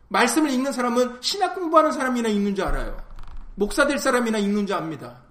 말씀을 0.09 0.51
읽는 0.51 0.71
사람은 0.73 1.19
신학 1.21 1.55
공부하는 1.55 1.93
사람이나 1.93 2.27
읽는 2.27 2.55
줄 2.55 2.65
알아요. 2.65 2.97
목사 3.55 3.87
될 3.87 3.97
사람이나 3.97 4.37
읽는 4.37 4.67
줄 4.67 4.75
압니다. 4.75 5.21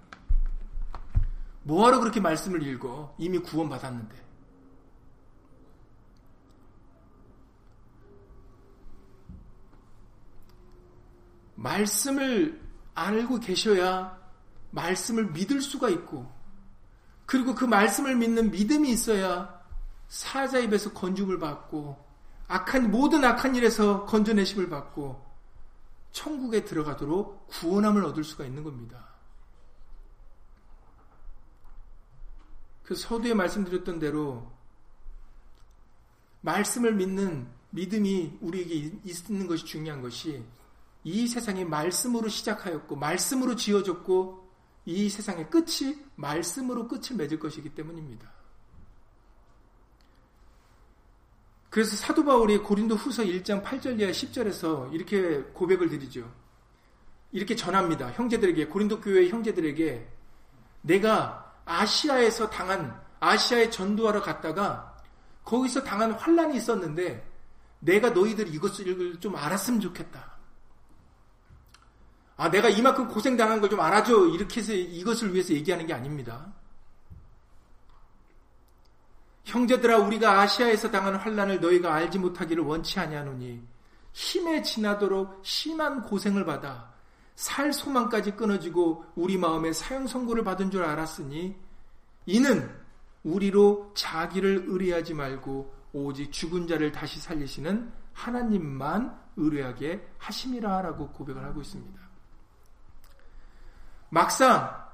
뭐하러 1.63 1.99
그렇게 1.99 2.19
말씀을 2.19 2.63
읽어? 2.63 3.13
이미 3.17 3.37
구원받았는데. 3.37 4.26
말씀을 11.57 12.61
알고 12.93 13.39
계셔야 13.39 14.17
말씀을 14.71 15.31
믿을 15.31 15.61
수가 15.61 15.89
있고 15.89 16.31
그리고 17.25 17.55
그 17.55 17.65
말씀을 17.65 18.15
믿는 18.15 18.51
믿음이 18.51 18.89
있어야 18.89 19.61
사자 20.07 20.59
입에서 20.59 20.93
건죽을 20.93 21.39
받고 21.39 22.05
악한 22.47 22.91
모든 22.91 23.25
악한 23.25 23.55
일에서 23.55 24.05
건져내심을 24.05 24.69
받고 24.69 25.25
천국에 26.11 26.63
들어가도록 26.63 27.47
구원함을 27.47 28.05
얻을 28.05 28.23
수가 28.23 28.45
있는 28.45 28.63
겁니다. 28.63 29.05
그 32.83 32.95
서두에 32.95 33.33
말씀드렸던 33.33 33.99
대로 33.99 34.49
말씀을 36.41 36.95
믿는 36.95 37.47
믿음이 37.71 38.37
우리에게 38.39 38.73
있는 39.03 39.47
것이 39.47 39.65
중요한 39.65 40.01
것이 40.01 40.45
이 41.07 41.25
세상이 41.25 41.63
말씀으로 41.63 42.27
시작하였고 42.27 42.97
말씀으로 42.97 43.55
지어졌고 43.55 44.45
이 44.83 45.07
세상의 45.07 45.49
끝이 45.49 45.95
말씀으로 46.15 46.89
끝을 46.89 47.15
맺을 47.15 47.39
것이기 47.39 47.69
때문입니다. 47.69 48.29
그래서 51.69 51.95
사도 51.95 52.25
바울이 52.25 52.57
고린도 52.57 52.95
후서 52.95 53.23
1장 53.23 53.63
8절 53.63 54.01
이하 54.01 54.11
10절에서 54.11 54.93
이렇게 54.93 55.43
고백을 55.53 55.87
드리죠. 55.87 56.29
이렇게 57.31 57.55
전합니다. 57.55 58.11
형제들에게, 58.11 58.67
고린도 58.67 58.99
교회 58.99 59.29
형제들에게 59.29 60.09
내가 60.81 61.55
아시아에서 61.63 62.49
당한, 62.49 63.01
아시아에 63.21 63.69
전도하러 63.69 64.21
갔다가 64.21 64.97
거기서 65.45 65.85
당한 65.85 66.11
환란이 66.11 66.57
있었는데 66.57 67.25
내가 67.79 68.09
너희들 68.09 68.53
이것을 68.53 69.21
좀 69.21 69.37
알았으면 69.37 69.79
좋겠다. 69.79 70.36
아, 72.37 72.49
내가 72.49 72.69
이만큼 72.69 73.07
고생당한 73.07 73.59
걸 73.61 73.69
좀 73.69 73.79
알아줘. 73.79 74.27
이렇게 74.27 74.61
해서 74.61 74.73
이것을 74.73 75.33
위해서 75.33 75.53
얘기하는 75.53 75.85
게 75.87 75.93
아닙니다. 75.93 76.53
형제들아 79.45 79.97
우리가 79.99 80.41
아시아에서 80.41 80.91
당한 80.91 81.15
환란을 81.15 81.59
너희가 81.61 81.93
알지 81.93 82.19
못하기를 82.19 82.63
원치 82.63 82.99
아니하노니 82.99 83.61
힘에 84.11 84.61
지나도록 84.61 85.39
심한 85.43 86.01
고생을 86.01 86.45
받아 86.45 86.91
살 87.35 87.71
소망까지 87.71 88.31
끊어지고 88.31 89.05
우리 89.15 89.37
마음에 89.37 89.71
사형 89.71 90.07
선고를 90.07 90.43
받은 90.43 90.69
줄 90.71 90.83
알았으니 90.83 91.55
이는 92.25 92.69
우리로 93.23 93.93
자기를 93.95 94.65
의뢰하지 94.67 95.13
말고 95.13 95.73
오직 95.93 96.31
죽은 96.31 96.67
자를 96.67 96.91
다시 96.91 97.19
살리시는 97.19 97.91
하나님만 98.13 99.17
의뢰하게 99.37 100.05
하심이라라고 100.17 101.09
고백을 101.11 101.43
하고 101.43 101.61
있습니다. 101.61 102.06
막상 104.09 104.87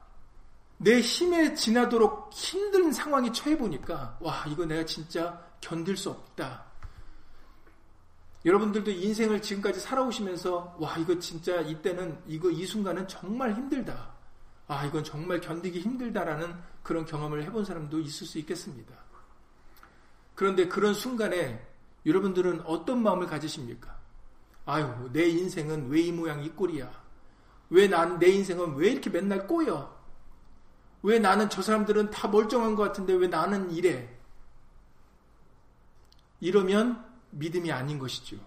내 0.78 1.00
힘에 1.00 1.54
지나도록 1.54 2.32
힘든 2.34 2.92
상황에 2.92 3.32
처해 3.32 3.58
보니까 3.58 4.18
와 4.20 4.44
이거 4.48 4.66
내가 4.66 4.86
진짜 4.86 5.42
견딜 5.62 5.96
수 5.96 6.10
없다. 6.10 6.66
여러분들도 8.46 8.92
인생을 8.92 9.42
지금까지 9.42 9.80
살아오시면서 9.80 10.76
와 10.78 10.98
이거 10.98 11.18
진짜 11.20 11.62
이때는 11.62 12.22
이거 12.28 12.50
이 12.50 12.66
순간은 12.66 13.08
정말 13.08 13.54
힘들다. 13.54 14.12
아 14.68 14.86
이건 14.86 15.04
정말 15.04 15.40
견디기 15.40 15.80
힘들다라는 15.80 16.54
그런 16.82 17.06
경험을 17.06 17.44
해본 17.44 17.64
사람도 17.64 18.00
있을 18.00 18.28
수 18.28 18.38
있겠습니다. 18.40 18.94
그런데 20.36 20.68
그런 20.68 20.94
순간에 20.94 21.66
여러분들은 22.06 22.62
어떤 22.66 23.02
마음을 23.02 23.28
가지십니까? 23.28 23.96
아유 24.66 25.10
내 25.14 25.28
인생은 25.30 25.90
왜 25.90 26.02
이 26.02 26.12
모양 26.12 26.44
이 26.44 26.50
꼴이야. 26.50 27.03
왜 27.74 27.88
난, 27.88 28.20
내 28.20 28.28
인생은 28.30 28.76
왜 28.76 28.92
이렇게 28.92 29.10
맨날 29.10 29.48
꼬여? 29.48 29.92
왜 31.02 31.18
나는 31.18 31.50
저 31.50 31.64
사람들은 31.64 32.12
다 32.12 32.28
멀쩡한 32.28 32.76
것 32.76 32.84
같은데 32.84 33.14
왜 33.14 33.28
나는 33.28 33.72
이래? 33.72 34.16
이러면 36.40 37.04
믿음이 37.32 37.72
아닌 37.72 37.98
것이죠. 37.98 38.38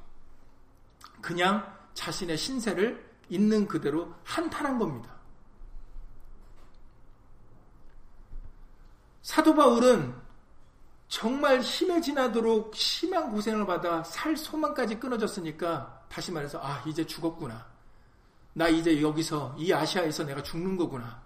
그냥 1.21 1.77
자신의 1.95 2.39
신세를 2.39 3.05
있는 3.29 3.67
그대로 3.67 4.15
한탄한 4.23 4.79
겁니다. 4.79 5.13
사도 9.23 9.57
바울은 9.57 10.15
정말 11.09 11.61
힘에 11.61 12.01
지나도록 12.01 12.77
심한 12.77 13.33
고생을 13.33 13.67
받아 13.67 14.05
살 14.05 14.37
소망까지 14.37 15.01
끊어졌으니까 15.01 16.07
다시 16.09 16.31
말해서 16.31 16.61
아 16.63 16.85
이제 16.87 17.05
죽었구나. 17.05 17.76
나 18.57 18.69
이제 18.69 19.03
여기서 19.03 19.55
이 19.59 19.71
아시아에서 19.71 20.25
내가 20.25 20.43
죽는 20.43 20.79
거구나. 20.79 21.21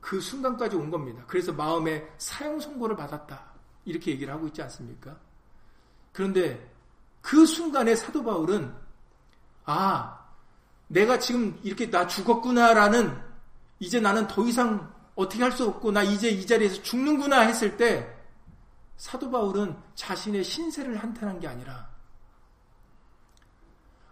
그 0.00 0.22
순간까지 0.22 0.74
온 0.74 0.90
겁니다. 0.90 1.22
그래서 1.26 1.52
마음에 1.52 2.02
사형 2.16 2.58
선고를 2.58 2.96
받았다. 2.96 3.44
이렇게 3.84 4.12
얘기를 4.12 4.32
하고 4.32 4.46
있지 4.46 4.62
않습니까? 4.62 5.14
그런데 6.10 6.72
그 7.20 7.44
순간에 7.44 7.94
사도 7.94 8.24
바울은 8.24 8.74
아, 9.66 10.18
내가 10.88 11.18
지금 11.18 11.60
이렇게 11.62 11.90
나 11.90 12.06
죽었구나라는 12.06 13.14
이제 13.78 14.00
나는 14.00 14.26
더 14.28 14.46
이상 14.46 14.90
어떻게 15.14 15.42
할 15.42 15.52
수 15.52 15.68
없고 15.68 15.92
나 15.92 16.02
이제 16.02 16.30
이 16.30 16.46
자리에서 16.46 16.82
죽는구나 16.82 17.40
했을 17.40 17.76
때 17.76 18.10
사도 18.96 19.30
바울은 19.30 19.76
자신의 19.94 20.42
신세를 20.42 20.96
한탄한 20.96 21.38
게 21.38 21.48
아니라 21.48 21.91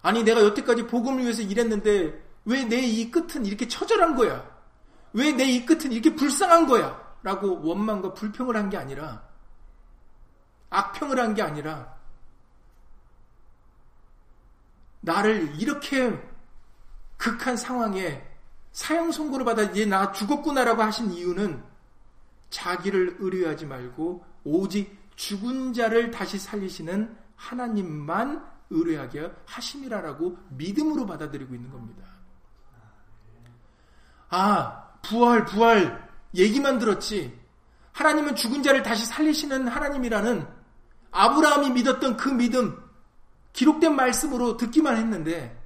아니 0.02 0.22
내가 0.22 0.42
여태까지 0.42 0.86
복음을 0.86 1.22
위해서 1.22 1.42
일했는데 1.42 2.28
왜 2.46 2.64
내 2.64 2.80
이 2.82 3.10
끝은 3.10 3.44
이렇게 3.46 3.68
처절한 3.68 4.16
거야? 4.16 4.48
왜 5.12 5.32
내 5.32 5.44
이 5.44 5.66
끝은 5.66 5.92
이렇게 5.92 6.14
불쌍한 6.14 6.66
거야? 6.66 6.98
라고 7.22 7.60
원망과 7.62 8.14
불평을 8.14 8.56
한 8.56 8.70
게 8.70 8.76
아니라 8.78 9.22
악평을 10.70 11.18
한 11.20 11.34
게 11.34 11.42
아니라 11.42 11.94
나를 15.00 15.60
이렇게 15.60 16.18
극한 17.16 17.56
상황에 17.56 18.26
사형 18.72 19.12
선고를 19.12 19.44
받아 19.44 19.62
이제 19.62 19.84
나 19.84 20.12
죽었구나라고 20.12 20.82
하신 20.82 21.10
이유는 21.12 21.62
자기를 22.50 23.16
의뢰하지 23.18 23.66
말고 23.66 24.24
오직 24.44 24.98
죽은 25.16 25.72
자를 25.72 26.10
다시 26.10 26.38
살리시는 26.38 27.16
하나님만 27.36 28.44
의뢰하게 28.70 29.32
하심이라라고 29.46 30.38
믿음으로 30.50 31.04
받아들이고 31.06 31.54
있는 31.54 31.70
겁니다. 31.70 32.04
아, 34.28 34.88
부활, 35.02 35.44
부활, 35.44 36.08
얘기만 36.34 36.78
들었지. 36.78 37.38
하나님은 37.92 38.36
죽은 38.36 38.62
자를 38.62 38.82
다시 38.82 39.04
살리시는 39.06 39.66
하나님이라는 39.66 40.46
아브라함이 41.10 41.70
믿었던 41.70 42.16
그 42.16 42.28
믿음, 42.28 42.80
기록된 43.52 43.96
말씀으로 43.96 44.56
듣기만 44.56 44.96
했는데, 44.96 45.60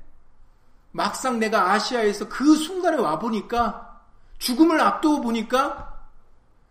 막상 0.91 1.39
내가 1.39 1.73
아시아에서 1.73 2.29
그 2.29 2.57
순간에 2.57 2.97
와보니까, 2.97 4.01
죽음을 4.39 4.81
앞두고 4.81 5.21
보니까, 5.21 6.09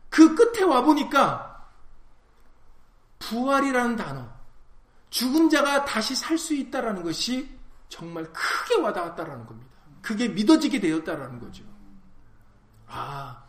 그 0.10 0.34
끝에 0.34 0.64
와보니까, 0.64 1.70
부활이라는 3.20 3.96
단어, 3.96 4.33
죽은 5.14 5.48
자가 5.48 5.86
다시 5.86 6.16
살 6.16 6.40
수 6.40 6.56
있다라는 6.56 7.04
것이 7.04 7.48
정말 7.88 8.24
크게 8.34 8.82
와닿았다라는 8.82 9.46
겁니다. 9.46 9.72
그게 10.02 10.28
믿어지게 10.28 10.80
되었다라는 10.80 11.40
거죠. 11.40 11.64
아, 12.88 13.44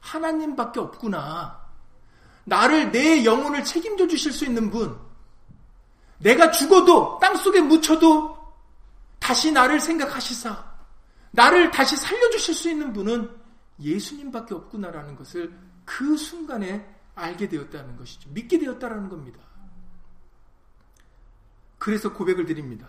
하나님밖에 0.00 0.78
없구나. 0.78 1.58
나를 2.44 2.92
내 2.92 3.24
영혼을 3.24 3.64
책임져 3.64 4.06
주실 4.08 4.30
수 4.30 4.44
있는 4.44 4.70
분. 4.70 4.94
내가 6.18 6.50
죽어도 6.50 7.18
땅 7.18 7.34
속에 7.34 7.62
묻혀도 7.62 8.36
다시 9.18 9.50
나를 9.50 9.80
생각하시사 9.80 10.70
나를 11.30 11.70
다시 11.70 11.96
살려 11.96 12.28
주실 12.28 12.54
수 12.54 12.68
있는 12.68 12.92
분은 12.92 13.34
예수님밖에 13.80 14.54
없구나라는 14.54 15.16
것을 15.16 15.58
그 15.86 16.18
순간에 16.18 16.86
알게 17.14 17.48
되었다는 17.48 17.96
것이죠. 17.96 18.28
믿게 18.34 18.58
되었다라는 18.58 19.08
겁니다. 19.08 19.40
그래서 21.80 22.12
고백을 22.12 22.44
드립니다. 22.44 22.86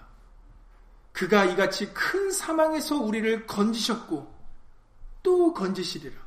그가 1.13 1.45
이같이 1.45 1.93
큰 1.93 2.29
사망에서 2.29 2.97
우리를 2.97 3.47
건지셨고 3.47 4.31
또 5.23 5.53
건지시리라. 5.53 6.21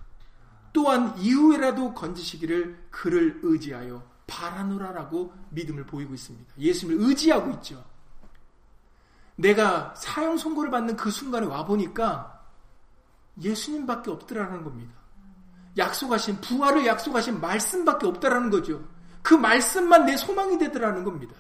또한 0.73 1.17
이후에라도 1.19 1.95
건지시기를 1.95 2.87
그를 2.91 3.39
의지하여 3.43 4.03
바라노라라고 4.27 5.33
믿음을 5.51 5.85
보이고 5.85 6.15
있습니다. 6.15 6.55
예수님을 6.59 7.07
의지하고 7.07 7.51
있죠. 7.53 7.85
내가 9.37 9.95
사형 9.95 10.39
선고를 10.39 10.71
받는 10.71 10.97
그 10.97 11.11
순간에 11.11 11.47
와 11.47 11.67
보니까 11.67 12.45
예수님밖에 13.43 14.11
없더라는 14.11 14.65
겁니다. 14.65 14.95
약속하신 15.77 16.41
부활을 16.41 16.87
약속하신 16.87 17.41
말씀밖에 17.41 18.07
없다라는 18.07 18.49
거죠. 18.49 18.83
그 19.23 19.35
말씀만 19.35 20.07
내 20.07 20.17
소망이 20.17 20.57
되더라는 20.57 21.05
겁니다. 21.05 21.35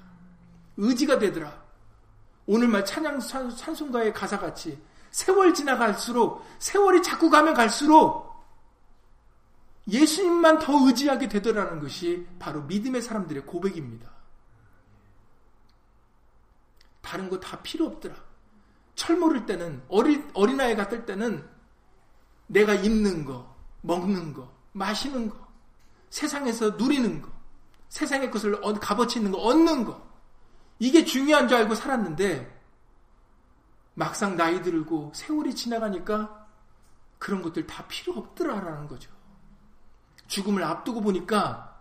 의지가 0.76 1.18
되더라. 1.18 1.62
오늘 2.46 2.68
말 2.68 2.84
찬양 2.84 3.20
찬송가의 3.20 4.12
가사 4.12 4.38
같이 4.38 4.80
세월 5.10 5.54
지나갈수록 5.54 6.44
세월이 6.58 7.02
자꾸 7.02 7.30
가면 7.30 7.54
갈수록 7.54 8.34
예수님만 9.88 10.58
더 10.58 10.86
의지하게 10.86 11.28
되더라는 11.28 11.80
것이 11.80 12.26
바로 12.38 12.62
믿음의 12.62 13.02
사람들의 13.02 13.44
고백입니다. 13.46 14.10
다른 17.00 17.28
거 17.28 17.38
다 17.38 17.60
필요 17.62 17.86
없더라. 17.86 18.14
철 18.94 19.16
모를 19.16 19.44
때는 19.46 19.82
어린 19.88 20.30
어린아이 20.34 20.74
같을 20.74 21.04
때는 21.04 21.46
내가 22.46 22.74
입는 22.74 23.24
거, 23.24 23.54
먹는 23.82 24.32
거, 24.32 24.50
마시는 24.72 25.28
거, 25.28 25.36
세상에서 26.10 26.70
누리는 26.70 27.20
거, 27.20 27.30
세상의 27.88 28.30
것을 28.30 28.60
값어치 28.80 29.18
있는 29.18 29.32
거 29.32 29.38
얻는 29.38 29.84
거 29.84 30.13
이게 30.84 31.02
중요한 31.02 31.48
줄 31.48 31.56
알고 31.56 31.74
살았는데 31.74 32.62
막상 33.94 34.36
나이 34.36 34.60
들고 34.62 35.12
세월이 35.14 35.54
지나가니까 35.54 36.46
그런 37.18 37.40
것들 37.40 37.66
다 37.66 37.86
필요 37.88 38.12
없더라라는 38.18 38.86
거죠. 38.86 39.10
죽음을 40.26 40.62
앞두고 40.62 41.00
보니까 41.00 41.80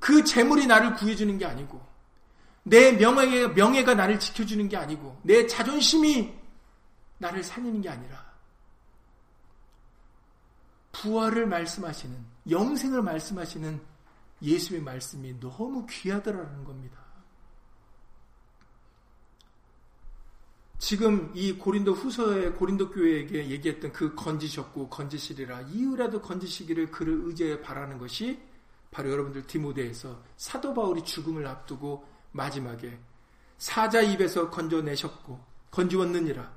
그 0.00 0.24
재물이 0.24 0.66
나를 0.66 0.94
구해주는 0.94 1.38
게 1.38 1.46
아니고 1.46 1.80
내 2.64 2.90
명예, 2.90 3.46
명예가 3.46 3.94
나를 3.94 4.18
지켜주는 4.18 4.68
게 4.68 4.76
아니고 4.76 5.20
내 5.22 5.46
자존심이 5.46 6.36
나를 7.18 7.44
살리는 7.44 7.80
게 7.80 7.88
아니라 7.88 8.26
부활을 10.90 11.46
말씀하시는 11.46 12.26
영생을 12.50 13.02
말씀하시는 13.02 13.80
예수의 14.42 14.80
말씀이 14.82 15.38
너무 15.38 15.86
귀하더라는 15.88 16.64
겁니다. 16.64 17.05
지금 20.78 21.30
이 21.34 21.52
고린도 21.52 21.94
후서의 21.94 22.52
고린도 22.54 22.90
교회에게 22.90 23.48
얘기했던 23.48 23.92
그 23.92 24.14
건지셨고 24.14 24.88
건지시리라 24.88 25.62
이후라도 25.62 26.20
건지시기를 26.20 26.90
그를 26.90 27.20
의지해 27.24 27.60
바라는 27.60 27.98
것이 27.98 28.38
바로 28.90 29.10
여러분들 29.10 29.46
디모데에서 29.46 30.22
사도 30.36 30.74
바울이 30.74 31.02
죽음을 31.02 31.46
앞두고 31.46 32.06
마지막에 32.32 32.98
사자 33.58 34.00
입에서 34.02 34.50
건져내셨고 34.50 35.40
건지웠느니라. 35.70 36.54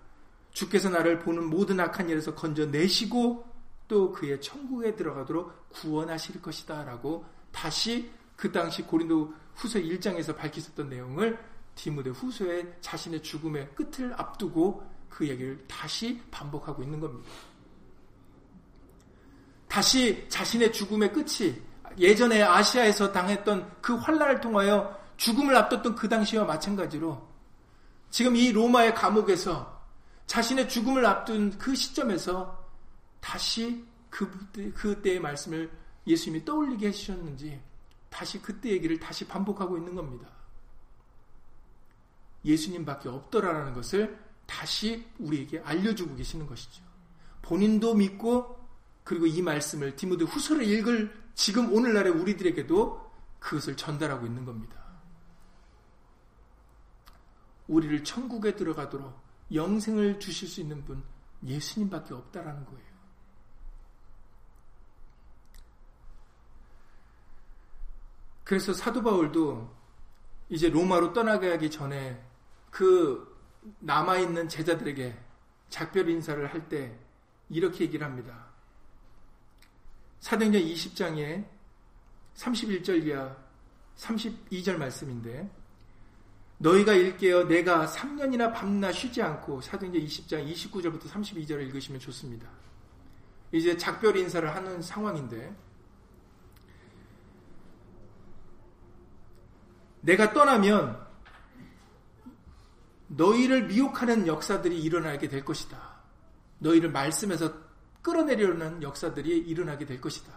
주께서 0.51 0.89
나를 0.89 1.20
보는 1.20 1.45
모든 1.45 1.80
악한 1.80 2.09
일에서 2.09 2.36
건져내시고 2.36 3.45
또 3.88 4.11
그의 4.11 4.41
천국에 4.41 4.95
들어가도록 4.95 5.70
구원하실 5.70 6.41
것이다 6.41 6.84
라고 6.84 7.26
다시 7.51 8.11
그 8.36 8.51
당시 8.51 8.84
고린도 8.84 9.34
후서 9.55 9.80
1장에서 9.80 10.36
밝히셨던 10.36 10.89
내용을 10.89 11.38
디모데 11.82 12.09
후서에 12.09 12.75
자신의 12.82 13.23
죽음의 13.23 13.73
끝을 13.73 14.13
앞두고 14.17 14.86
그 15.07 15.27
얘기를 15.27 15.65
다시 15.65 16.21
반복하고 16.30 16.84
있는 16.84 16.99
겁니다. 16.99 17.30
다시 19.69 20.27
자신의 20.27 20.73
죽음의 20.73 21.13
끝이 21.13 21.55
예전에 21.97 22.43
아시아에서 22.43 23.13
당했던 23.13 23.77
그 23.82 23.95
환란을 23.95 24.41
통하여 24.41 24.99
죽음을 25.15 25.55
앞뒀던 25.55 25.95
그 25.95 26.09
당시와 26.09 26.43
마찬가지로 26.43 27.27
지금 28.09 28.36
이 28.36 28.51
로마의 28.51 28.93
감옥에서 28.93 29.82
자신의 30.25 30.67
죽음을 30.67 31.05
앞둔 31.05 31.57
그 31.57 31.75
시점에서 31.75 32.67
다시 33.21 33.86
그, 34.09 34.30
그때의 34.73 35.21
말씀을 35.21 35.71
예수님이 36.05 36.43
떠올리게 36.43 36.88
해주셨는지 36.88 37.61
다시 38.09 38.41
그때 38.41 38.69
얘기를 38.69 38.99
다시 38.99 39.25
반복하고 39.25 39.77
있는 39.77 39.95
겁니다. 39.95 40.39
예수님밖에 42.46 43.10
없더라라는 43.10 43.74
것을 43.74 44.18
다시 44.46 45.08
우리에게 45.20 45.60
알려주고 45.60 46.16
계시는 46.16 46.48
것이죠. 46.48 46.84
본인도 47.42 47.96
믿고 47.96 48.58
그리고 49.04 49.26
이 49.26 49.42
말씀을 49.42 49.96
디모데 49.96 50.26
후서를 50.26 50.64
읽을 50.66 51.12
지금 51.36 51.74
오늘날의 51.74 52.12
우리들에게도 52.12 53.10
그것을 53.40 53.76
전달하고 53.76 54.26
있는 54.26 54.46
겁니다. 54.46 54.78
우리를 57.68 58.04
천국에 58.04 58.56
들어가도록 58.56 59.18
영생을 59.54 60.20
주실 60.20 60.48
수 60.48 60.62
있는 60.62 60.84
분 60.84 61.04
예수님밖에 61.44 62.14
없다라는 62.14 62.66
거예요. 62.66 62.90
그래서 68.44 68.74
사도 68.74 69.04
바울도 69.04 69.76
이제 70.50 70.70
로마로 70.70 71.14
떠나가기 71.14 71.70
전에 71.70 72.28
그 72.70 73.38
남아있는 73.80 74.47
제자들에게 74.49 75.17
작별 75.70 76.09
인사를 76.09 76.47
할 76.53 76.67
때 76.70 76.97
이렇게 77.49 77.86
얘기를 77.86 78.05
합니다. 78.05 78.45
사도행전 80.20 80.61
20장에 80.61 81.45
31절 82.36 83.05
이하 83.05 83.36
32절 83.97 84.78
말씀인데 84.78 85.49
너희가 86.59 86.93
일깨어 86.93 87.45
내가 87.45 87.88
3년이나 87.88 88.53
밤낮 88.53 88.91
쉬지 88.91 89.22
않고 89.22 89.61
사도행전 89.61 90.01
20장 90.03 90.53
29절부터 90.53 91.09
32절을 91.09 91.61
읽으시면 91.67 91.99
좋습니다. 92.01 92.47
이제 93.51 93.76
작별 93.78 94.15
인사를 94.15 94.53
하는 94.53 94.82
상황인데 94.82 95.55
내가 100.01 100.32
떠나면 100.34 101.09
너희를 103.10 103.68
미혹하는 103.68 104.28
역사들이 104.28 104.82
일어나게 104.82 105.28
될 105.28 105.43
것이다. 105.43 105.78
너희를 106.60 106.91
말씀에서 106.91 107.53
끌어내려는 108.01 108.82
역사들이 108.82 109.38
일어나게 109.38 109.86
될 109.86 109.99
것이다. 109.99 110.32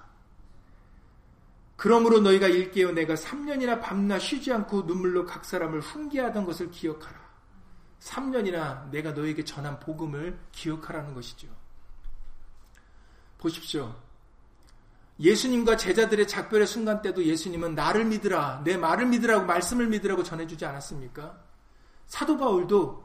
그러므로 1.76 2.20
너희가 2.20 2.48
일깨어 2.48 2.92
내가 2.92 3.14
3년이나 3.14 3.80
밤낮 3.80 4.20
쉬지 4.20 4.52
않고 4.52 4.82
눈물로 4.82 5.26
각 5.26 5.44
사람을 5.44 5.80
훈계하던 5.80 6.44
것을 6.44 6.70
기억하라. 6.70 7.20
3년이나 8.00 8.90
내가 8.90 9.12
너에게 9.12 9.44
전한 9.44 9.78
복음을 9.78 10.38
기억하라는 10.52 11.14
것이죠. 11.14 11.48
보십시오. 13.38 13.94
예수님과 15.20 15.76
제자들의 15.76 16.26
작별의 16.26 16.66
순간 16.66 17.02
때도 17.02 17.24
예수님은 17.24 17.74
나를 17.74 18.04
믿으라, 18.06 18.62
내 18.64 18.76
말을 18.76 19.06
믿으라고 19.06 19.44
말씀을 19.44 19.88
믿으라고 19.88 20.22
전해주지 20.22 20.64
않았습니까? 20.64 21.51
사도 22.06 22.36
바울도 22.36 23.02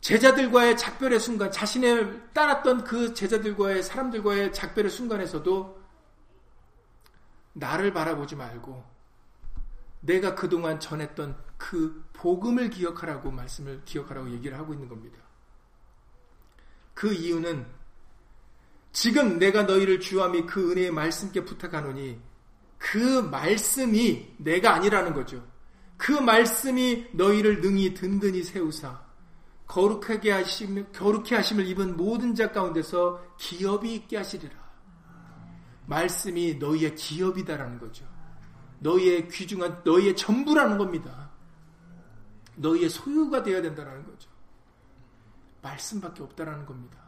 제자들과의 0.00 0.76
작별의 0.76 1.20
순간, 1.20 1.52
자신을 1.52 2.30
따랐던 2.32 2.84
그 2.84 3.14
제자들과의 3.14 3.82
사람들과의 3.84 4.52
작별의 4.52 4.90
순간에서도 4.90 5.80
나를 7.52 7.92
바라보지 7.92 8.34
말고 8.34 8.84
내가 10.00 10.34
그동안 10.34 10.80
전했던 10.80 11.36
그 11.56 12.04
복음을 12.12 12.70
기억하라고 12.70 13.30
말씀을 13.30 13.82
기억하라고 13.84 14.30
얘기를 14.32 14.58
하고 14.58 14.72
있는 14.72 14.88
겁니다. 14.88 15.18
그 16.94 17.12
이유는 17.12 17.64
지금 18.92 19.38
내가 19.38 19.62
너희를 19.62 20.00
주와 20.00 20.28
및그 20.28 20.72
은혜의 20.72 20.90
말씀께 20.90 21.44
부탁하노니 21.44 22.20
그 22.76 23.20
말씀이 23.20 24.34
내가 24.38 24.74
아니라는 24.74 25.14
거죠. 25.14 25.46
그 25.96 26.12
말씀이 26.12 27.08
너희를 27.12 27.60
능히 27.60 27.94
든든히 27.94 28.42
세우사 28.42 29.00
거룩하게 29.66 30.32
하심 30.32 30.92
거룩해 30.92 31.36
하심을 31.36 31.66
입은 31.66 31.96
모든 31.96 32.34
자 32.34 32.52
가운데서 32.52 33.36
기업이 33.38 33.94
있게 33.94 34.18
하시리라. 34.18 34.54
말씀이 35.86 36.56
너희의 36.56 36.94
기업이다라는 36.94 37.78
거죠. 37.78 38.06
너희의 38.80 39.28
귀중한 39.28 39.80
너희의 39.84 40.16
전부라는 40.16 40.76
겁니다. 40.76 41.30
너희의 42.56 42.90
소유가 42.90 43.42
되어야 43.42 43.62
된다는 43.62 44.04
거죠. 44.04 44.28
말씀밖에 45.62 46.22
없다라는 46.22 46.66
겁니다. 46.66 46.98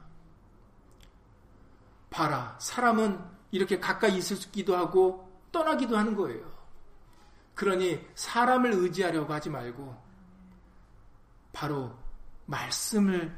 봐라, 2.09 2.57
사람은 2.61 3.20
이렇게 3.51 3.78
가까이 3.78 4.16
있을기도 4.16 4.76
하고 4.76 5.28
떠나기도 5.53 5.97
하는 5.97 6.14
거예요. 6.16 6.53
그러니 7.55 8.00
사람을 8.14 8.72
의지하려고 8.72 9.32
하지 9.32 9.50
말고 9.50 9.96
바로 11.52 11.92
말씀을 12.46 13.36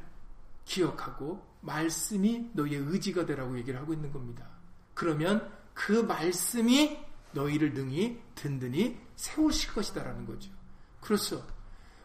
기억하고 0.65 1.45
말씀이 1.61 2.49
너희의 2.53 2.81
의지가 2.87 3.25
되라고 3.25 3.57
얘기를 3.57 3.79
하고 3.79 3.93
있는 3.93 4.11
겁니다. 4.11 4.45
그러면 4.93 5.51
그 5.73 5.91
말씀이 5.91 6.97
너희를 7.31 7.73
능히 7.73 8.19
든든히 8.35 8.97
세우실 9.15 9.73
것이다라는 9.73 10.25
거죠. 10.25 10.49
그렇죠. 11.01 11.45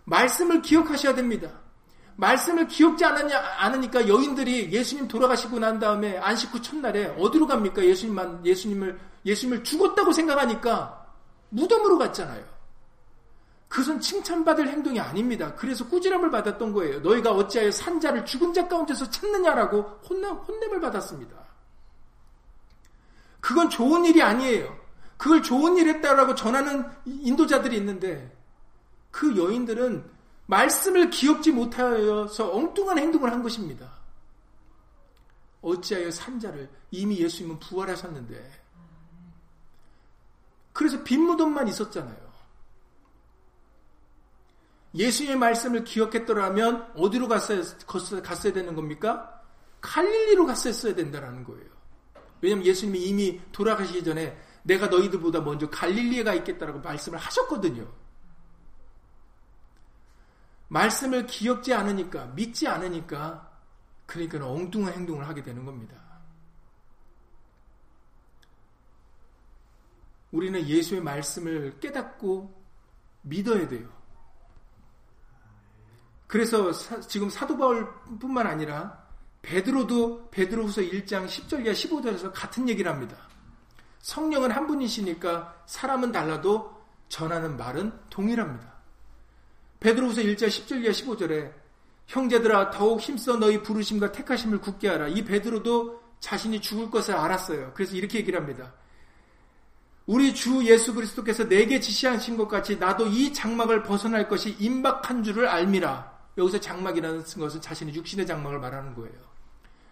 말씀을 0.04 0.62
기억하셔야 0.62 1.14
됩니다. 1.14 1.50
말씀을 2.16 2.68
기억지 2.68 3.04
않았냐, 3.04 3.38
않으니까 3.58 4.06
여인들이 4.06 4.70
예수님 4.70 5.08
돌아가시고 5.08 5.58
난 5.58 5.78
다음에 5.78 6.18
안식 6.18 6.52
후 6.52 6.60
첫날에 6.60 7.06
어디로 7.18 7.46
갑니까? 7.46 7.82
예수님만, 7.82 8.44
예수님을, 8.44 9.00
예수님을 9.24 9.64
죽었다고 9.64 10.12
생각하니까 10.12 11.01
무덤으로 11.52 11.98
갔잖아요. 11.98 12.44
그것은 13.68 14.00
칭찬받을 14.00 14.68
행동이 14.68 15.00
아닙니다. 15.00 15.54
그래서 15.54 15.86
꾸지람을 15.88 16.30
받았던 16.30 16.72
거예요. 16.72 17.00
너희가 17.00 17.32
어찌하여 17.32 17.70
산자를 17.70 18.26
죽은 18.26 18.52
자 18.52 18.68
가운데서 18.68 19.08
찾느냐라고 19.08 19.80
혼내, 20.08 20.28
혼냄을 20.28 20.80
받았습니다. 20.80 21.34
그건 23.40 23.70
좋은 23.70 24.04
일이 24.04 24.22
아니에요. 24.22 24.78
그걸 25.16 25.42
좋은 25.42 25.76
일 25.76 25.88
했다라고 25.88 26.34
전하는 26.34 26.84
인도자들이 27.06 27.76
있는데 27.78 28.36
그 29.10 29.36
여인들은 29.36 30.04
말씀을 30.46 31.10
기억지 31.10 31.50
못하여서 31.52 32.52
엉뚱한 32.52 32.98
행동을 32.98 33.32
한 33.32 33.42
것입니다. 33.42 33.90
어찌하여 35.62 36.10
산자를 36.10 36.68
이미 36.90 37.18
예수님은 37.18 37.58
부활하셨는데 37.60 38.61
그래서 40.72 41.02
빈 41.02 41.22
무덤만 41.22 41.68
있었잖아요. 41.68 42.32
예수님의 44.94 45.38
말씀을 45.38 45.84
기억했더라면 45.84 46.92
어디로 46.96 47.28
갔어야, 47.28 47.62
갔어야 48.22 48.52
되는 48.52 48.74
겁니까? 48.74 49.40
갈릴리로 49.80 50.46
갔었어야 50.46 50.94
된다는 50.94 51.44
거예요. 51.44 51.70
왜냐하면 52.40 52.66
예수님이 52.66 53.06
이미 53.06 53.40
돌아가시기 53.52 54.04
전에 54.04 54.38
내가 54.62 54.88
너희들보다 54.88 55.40
먼저 55.40 55.68
갈릴리에 55.70 56.24
가 56.24 56.34
있겠다라고 56.34 56.80
말씀을 56.80 57.18
하셨거든요. 57.18 57.90
말씀을 60.68 61.26
기억지 61.26 61.74
않으니까, 61.74 62.26
믿지 62.26 62.66
않으니까, 62.66 63.50
그러니까 64.06 64.46
엉뚱한 64.46 64.94
행동을 64.94 65.26
하게 65.28 65.42
되는 65.42 65.64
겁니다. 65.64 65.96
우리는 70.32 70.66
예수의 70.66 71.02
말씀을 71.02 71.78
깨닫고 71.78 72.62
믿어야 73.22 73.68
돼요. 73.68 73.88
그래서 76.26 76.72
사, 76.72 76.98
지금 77.00 77.28
사도 77.28 77.56
바울뿐만 77.56 78.46
아니라 78.46 79.06
베드로도 79.42 80.30
베드로후서 80.30 80.80
1장 80.80 81.26
10절 81.26 81.64
이하 81.64 81.74
15절에서 81.74 82.32
같은 82.34 82.68
얘기를 82.68 82.90
합니다. 82.90 83.16
성령은 84.00 84.50
한 84.50 84.66
분이시니까 84.66 85.64
사람은 85.66 86.10
달라도 86.10 86.82
전하는 87.08 87.56
말은 87.56 87.92
동일합니다. 88.08 88.72
베드로후서 89.80 90.22
1장 90.22 90.46
10절 90.46 90.82
이하 90.82 90.92
15절에 90.92 91.52
형제들아 92.06 92.70
더욱 92.70 93.00
힘써 93.00 93.36
너희 93.36 93.62
부르심과 93.62 94.12
택하심을 94.12 94.60
굳게 94.60 94.88
하라. 94.88 95.08
이 95.08 95.24
베드로도 95.24 96.02
자신이 96.20 96.60
죽을 96.60 96.90
것을 96.90 97.14
알았어요. 97.14 97.72
그래서 97.74 97.94
이렇게 97.94 98.18
얘기를 98.18 98.40
합니다. 98.40 98.72
우리 100.06 100.34
주 100.34 100.64
예수 100.64 100.94
그리스도께서 100.94 101.48
내게 101.48 101.78
지시하신 101.78 102.36
것 102.36 102.48
같이 102.48 102.76
나도 102.76 103.06
이 103.06 103.32
장막을 103.32 103.82
벗어날 103.82 104.28
것이 104.28 104.56
임박한 104.58 105.22
줄을 105.22 105.46
알미라. 105.46 106.12
여기서 106.38 106.60
장막이라는 106.60 107.24
것은 107.24 107.60
자신의 107.60 107.94
육신의 107.94 108.26
장막을 108.26 108.58
말하는 108.58 108.94
거예요. 108.94 109.14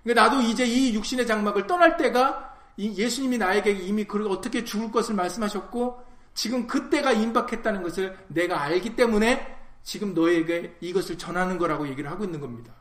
그러니까 0.03 0.23
나도 0.23 0.41
이제 0.43 0.65
이 0.65 0.95
육신의 0.95 1.27
장막을 1.27 1.67
떠날 1.67 1.97
때가 1.97 2.57
예수님이 2.79 3.39
나에게 3.39 3.73
이미 3.73 4.07
어떻게 4.29 4.65
죽을 4.65 4.91
것을 4.91 5.15
말씀하셨고 5.15 6.03
지금 6.35 6.67
그때가 6.67 7.13
임박했다는 7.13 7.83
것을 7.83 8.17
내가 8.29 8.63
알기 8.63 8.97
때문에 8.97 9.59
지금 9.83 10.15
너에게 10.15 10.77
이것을 10.81 11.19
전하는 11.19 11.59
거라고 11.59 11.89
얘기를 11.89 12.11
하고 12.11 12.25
있는 12.25 12.41
겁니다. 12.41 12.73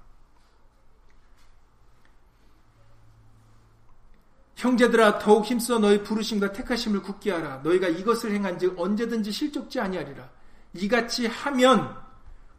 형제들아 4.60 5.20
더욱 5.20 5.46
힘써 5.46 5.80
너희 5.80 6.04
부르심과 6.04 6.52
택하심을 6.52 7.02
굳게 7.02 7.32
하라. 7.32 7.62
너희가 7.64 7.88
이것을 7.88 8.34
행한즉 8.34 8.78
언제든지 8.78 9.32
실족지 9.32 9.80
아니하리라. 9.80 10.30
이같이 10.74 11.28
하면 11.28 11.96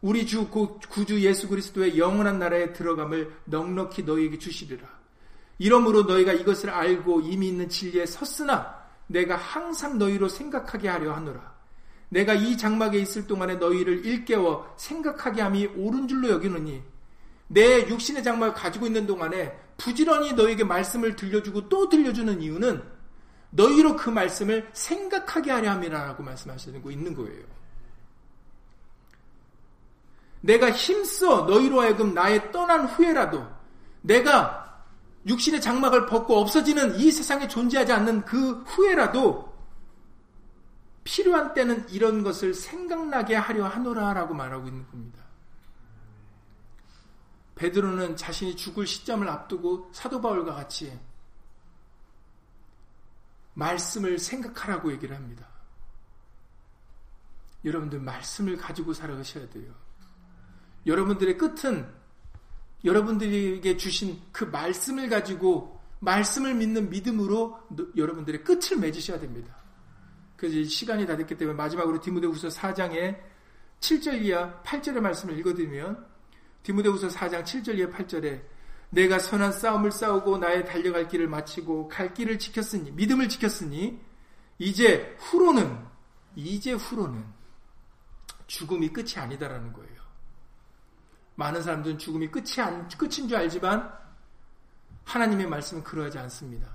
우리 0.01 0.25
주 0.25 0.47
구주 0.47 1.21
예수 1.21 1.47
그리스도의 1.47 1.99
영원한 1.99 2.39
나라에 2.39 2.73
들어감을 2.73 3.31
넉넉히 3.45 4.01
너희에게 4.01 4.39
주시리라. 4.39 4.87
이러므로 5.59 6.01
너희가 6.01 6.33
이것을 6.33 6.71
알고 6.71 7.21
이미 7.21 7.49
있는 7.49 7.69
진리에 7.69 8.07
섰으나 8.07 8.81
내가 9.05 9.35
항상 9.35 9.99
너희로 9.99 10.27
생각하게 10.27 10.89
하려 10.89 11.13
하노라. 11.13 11.53
내가 12.09 12.33
이 12.33 12.57
장막에 12.57 12.97
있을 12.97 13.27
동안에 13.27 13.57
너희를 13.57 14.07
일깨워 14.07 14.73
생각하게 14.75 15.43
함이 15.43 15.67
옳은 15.77 16.07
줄로 16.07 16.29
여기노니 16.29 16.81
내 17.53 17.85
육신의 17.87 18.23
장막을 18.23 18.53
가지고 18.53 18.87
있는 18.87 19.05
동안에 19.05 19.57
부지런히 19.75 20.31
너에게 20.33 20.63
말씀을 20.63 21.17
들려주고 21.17 21.67
또 21.67 21.89
들려주는 21.89 22.41
이유는 22.41 22.81
너희로 23.49 23.97
그 23.97 24.09
말씀을 24.09 24.69
생각하게 24.71 25.51
하려 25.51 25.71
함이라고 25.71 26.23
말씀하시는 26.23 26.81
거 26.81 26.91
있는 26.91 27.13
거예요. 27.13 27.43
내가 30.39 30.71
힘써 30.71 31.41
너희로 31.41 31.81
하여금 31.81 32.13
나의 32.13 32.53
떠난 32.53 32.85
후에라도 32.85 33.45
내가 34.01 34.85
육신의 35.27 35.59
장막을 35.59 36.05
벗고 36.05 36.39
없어지는 36.39 36.95
이 36.95 37.11
세상에 37.11 37.49
존재하지 37.49 37.91
않는 37.91 38.21
그 38.23 38.63
후에라도 38.63 39.51
필요한 41.03 41.53
때는 41.53 41.85
이런 41.89 42.23
것을 42.23 42.53
생각나게 42.53 43.35
하려 43.35 43.67
하노라라고 43.67 44.33
말하고 44.33 44.67
있는 44.67 44.87
겁니다. 44.87 45.20
베드로는 47.61 48.17
자신이 48.17 48.55
죽을 48.55 48.87
시점을 48.87 49.27
앞두고 49.29 49.91
사도 49.93 50.19
바울과 50.19 50.55
같이 50.55 50.99
말씀을 53.53 54.17
생각하라고 54.17 54.91
얘기를 54.91 55.15
합니다. 55.15 55.47
여러분들 57.63 57.99
말씀을 57.99 58.57
가지고 58.57 58.93
살아가셔야 58.93 59.47
돼요. 59.51 59.71
여러분들의 60.87 61.37
끝은 61.37 61.87
여러분들에게 62.83 63.77
주신 63.77 64.19
그 64.31 64.45
말씀을 64.45 65.07
가지고 65.07 65.79
말씀을 65.99 66.55
믿는 66.55 66.89
믿음으로 66.89 67.59
여러분들의 67.95 68.43
끝을 68.43 68.77
맺으셔야 68.79 69.19
됩니다. 69.19 69.55
그래서 70.35 70.67
시간이 70.67 71.05
다 71.05 71.15
됐기 71.15 71.37
때문에 71.37 71.55
마지막으로 71.55 72.01
디모데후서 72.01 72.47
4장의 72.47 73.21
7절 73.81 74.23
이하 74.23 74.59
8절의 74.63 74.99
말씀을 74.99 75.37
읽어드리면 75.37 76.10
디모데후서 76.63 77.07
4장 77.07 77.43
7절 77.43 77.77
이하 77.77 77.89
8절에 77.89 78.41
내가 78.91 79.19
선한 79.19 79.53
싸움을 79.53 79.91
싸우고 79.91 80.37
나의 80.37 80.65
달려갈 80.65 81.07
길을 81.07 81.27
마치고 81.27 81.87
갈 81.87 82.13
길을 82.13 82.39
지켰으니 82.39 82.91
믿음을 82.91 83.29
지켰으니 83.29 83.99
이제 84.59 85.15
후로는 85.19 85.85
이제 86.35 86.73
후로는 86.73 87.25
죽음이 88.47 88.89
끝이 88.91 89.13
아니다라는 89.15 89.73
거예요. 89.73 90.01
많은 91.35 91.63
사람들은 91.63 91.97
죽음이 91.97 92.27
끝이 92.29 92.59
안, 92.59 92.87
끝인 92.89 93.27
줄 93.27 93.35
알지만 93.35 93.91
하나님의 95.05 95.47
말씀은 95.47 95.83
그러하지 95.83 96.19
않습니다. 96.19 96.67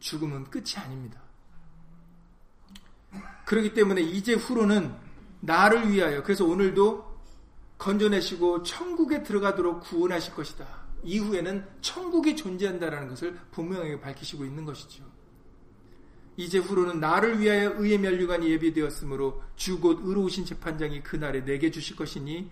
죽음은 0.00 0.50
끝이 0.50 0.74
아닙니다. 0.76 1.20
그렇기 3.44 3.72
때문에 3.72 4.00
이제 4.00 4.34
후로는 4.34 4.94
나를 5.40 5.90
위하여 5.90 6.22
그래서 6.22 6.44
오늘도 6.44 7.11
건져내시고 7.82 8.62
천국에 8.62 9.24
들어가도록 9.24 9.80
구원하실 9.80 10.34
것이다. 10.34 10.64
이후에는 11.02 11.66
천국이 11.80 12.36
존재한다라는 12.36 13.08
것을 13.08 13.36
분명하게 13.50 14.00
밝히시고 14.00 14.44
있는 14.44 14.64
것이죠. 14.64 15.04
이제 16.36 16.58
후로는 16.58 17.00
나를 17.00 17.40
위하여 17.40 17.74
의의 17.76 17.98
멸류관이 17.98 18.48
예비되었으므로 18.52 19.42
주 19.56 19.80
곧 19.80 19.98
의로우신 20.04 20.44
재판장이 20.44 21.02
그날에 21.02 21.44
내게 21.44 21.72
주실 21.72 21.96
것이니 21.96 22.48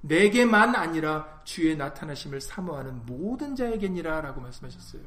내게만 0.00 0.76
아니라 0.76 1.42
주의 1.42 1.76
나타나심을 1.76 2.40
사모하는 2.40 3.04
모든 3.04 3.56
자에게니라 3.56 4.20
라고 4.20 4.40
말씀하셨어요. 4.40 5.02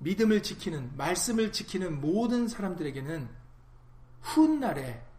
믿음을 0.00 0.42
지키는, 0.42 0.98
말씀을 0.98 1.50
지키는 1.50 1.98
모든 2.00 2.46
사람들에게는 2.46 3.26
훗날에 4.20 5.11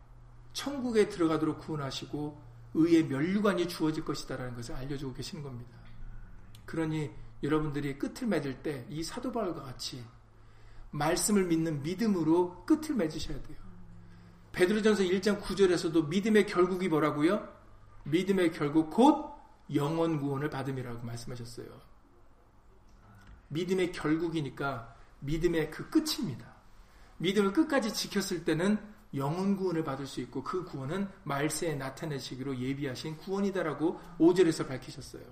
천국에 0.54 1.10
들어가도록 1.10 1.60
구원하시고 1.60 2.41
의의 2.76 3.06
멸류관이 3.06 3.68
주어질 3.68 4.06
것이다라는 4.06 4.56
것을 4.56 4.76
알려주고 4.76 5.14
계시는 5.14 5.43
겁니다. 5.43 5.78
그러니 6.66 7.12
여러분들이 7.43 7.99
끝을 7.99 8.28
맺을 8.28 8.64
때 8.64 8.86
이 8.89 9.04
사도 9.04 9.32
바울과 9.32 9.64
같이 9.64 10.04
말씀을 10.91 11.45
믿는 11.45 11.82
믿음으로 11.84 12.66
끝을 12.66 12.95
맺으셔야 12.95 13.41
돼요. 13.43 13.58
베드로전서 14.51 15.04
1장 15.04 15.41
9절에서도 15.41 16.08
믿음의 16.08 16.45
결국이 16.45 16.88
뭐라고요? 16.88 17.47
믿음의 18.06 18.51
결국 18.51 18.91
곧 18.91 19.34
영원 19.74 20.20
구원을 20.20 20.49
받음이라고 20.49 21.04
말씀하셨어요. 21.04 21.68
믿음의 23.47 23.91
결국이니까 23.91 24.95
믿음의 25.22 25.72
그 25.72 25.89
끝입니다. 25.89 26.54
믿음을 27.18 27.54
끝까지 27.54 27.93
지켰을 27.93 28.45
때는 28.45 28.78
영원 29.16 29.55
구원을 29.55 29.84
받을 29.84 30.07
수 30.07 30.22
있고 30.22 30.43
그 30.43 30.64
구원은 30.64 31.07
말세에 31.24 31.76
나타내시기로 31.76 32.57
예비하신 32.57 33.18
구원이다라고 33.18 33.99
5절에서 34.20 34.68
밝히셨어요. 34.68 35.24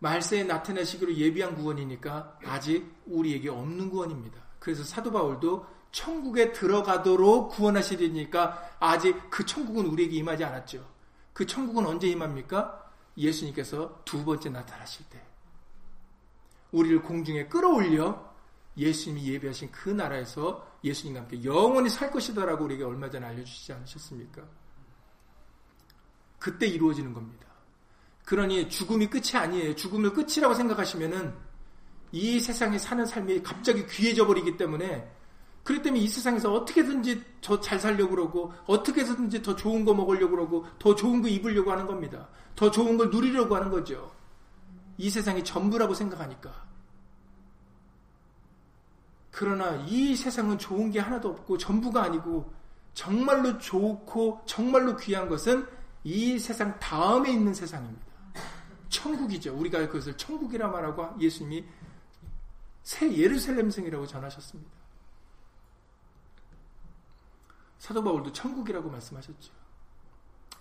말세에 0.00 0.44
나타내시기로 0.44 1.14
예비한 1.14 1.54
구원이니까 1.54 2.38
아직 2.44 2.94
우리에게 3.06 3.48
없는 3.48 3.88
구원입니다. 3.88 4.38
그래서 4.58 4.84
사도 4.84 5.10
바울도 5.10 5.66
천국에 5.92 6.52
들어가도록 6.52 7.52
구원하시리니까 7.52 8.76
아직 8.80 9.30
그 9.30 9.46
천국은 9.46 9.86
우리에게 9.86 10.16
임하지 10.16 10.44
않았죠. 10.44 10.84
그 11.32 11.46
천국은 11.46 11.86
언제 11.86 12.08
임합니까? 12.08 12.90
예수님께서 13.16 14.00
두 14.04 14.24
번째 14.24 14.50
나타나실 14.50 15.06
때. 15.08 15.22
우리를 16.72 17.02
공중에 17.02 17.46
끌어올려 17.46 18.33
예수님이 18.76 19.28
예배하신 19.32 19.70
그 19.70 19.90
나라에서 19.90 20.66
예수님과 20.82 21.20
함께 21.20 21.42
영원히 21.44 21.88
살 21.88 22.10
것이다라고 22.10 22.64
우리에게 22.64 22.84
얼마 22.84 23.08
전에 23.08 23.26
알려주시지 23.26 23.72
않으셨습니까? 23.72 24.42
그때 26.38 26.66
이루어지는 26.66 27.12
겁니다. 27.12 27.46
그러니 28.24 28.68
죽음이 28.68 29.06
끝이 29.08 29.32
아니에요. 29.34 29.74
죽음을 29.74 30.12
끝이라고 30.12 30.54
생각하시면은 30.54 31.34
이 32.12 32.40
세상에 32.40 32.78
사는 32.78 33.04
삶이 33.04 33.42
갑자기 33.42 33.86
귀해져 33.86 34.26
버리기 34.26 34.56
때문에 34.56 35.10
그렇기 35.64 35.82
때문에 35.82 36.02
이 36.02 36.08
세상에서 36.08 36.52
어떻게든지 36.52 37.24
더 37.40 37.60
잘 37.60 37.80
살려고 37.80 38.10
그러고 38.10 38.52
어떻게든지 38.66 39.42
더 39.42 39.56
좋은 39.56 39.84
거 39.84 39.94
먹으려고 39.94 40.36
그러고 40.36 40.66
더 40.78 40.94
좋은 40.94 41.22
거 41.22 41.28
입으려고 41.28 41.72
하는 41.72 41.86
겁니다. 41.86 42.28
더 42.54 42.70
좋은 42.70 42.96
걸 42.96 43.10
누리려고 43.10 43.56
하는 43.56 43.70
거죠. 43.70 44.12
이 44.98 45.08
세상이 45.08 45.42
전부라고 45.42 45.94
생각하니까. 45.94 46.73
그러나 49.36 49.74
이 49.88 50.14
세상은 50.14 50.56
좋은 50.58 50.92
게 50.92 51.00
하나도 51.00 51.28
없고 51.28 51.58
전부가 51.58 52.04
아니고 52.04 52.54
정말로 52.92 53.58
좋고 53.58 54.42
정말로 54.46 54.96
귀한 54.96 55.28
것은 55.28 55.66
이 56.04 56.38
세상 56.38 56.78
다음에 56.78 57.32
있는 57.32 57.52
세상입니다. 57.52 58.06
천국이죠. 58.88 59.52
우리가 59.56 59.80
그것을 59.88 60.16
천국이라 60.16 60.68
말하고 60.68 61.20
예수님이 61.20 61.66
새 62.84 63.12
예루살렘성이라고 63.12 64.06
전하셨습니다. 64.06 64.70
사도 67.78 68.04
바울도 68.04 68.32
천국이라고 68.32 68.88
말씀하셨죠. 68.88 69.52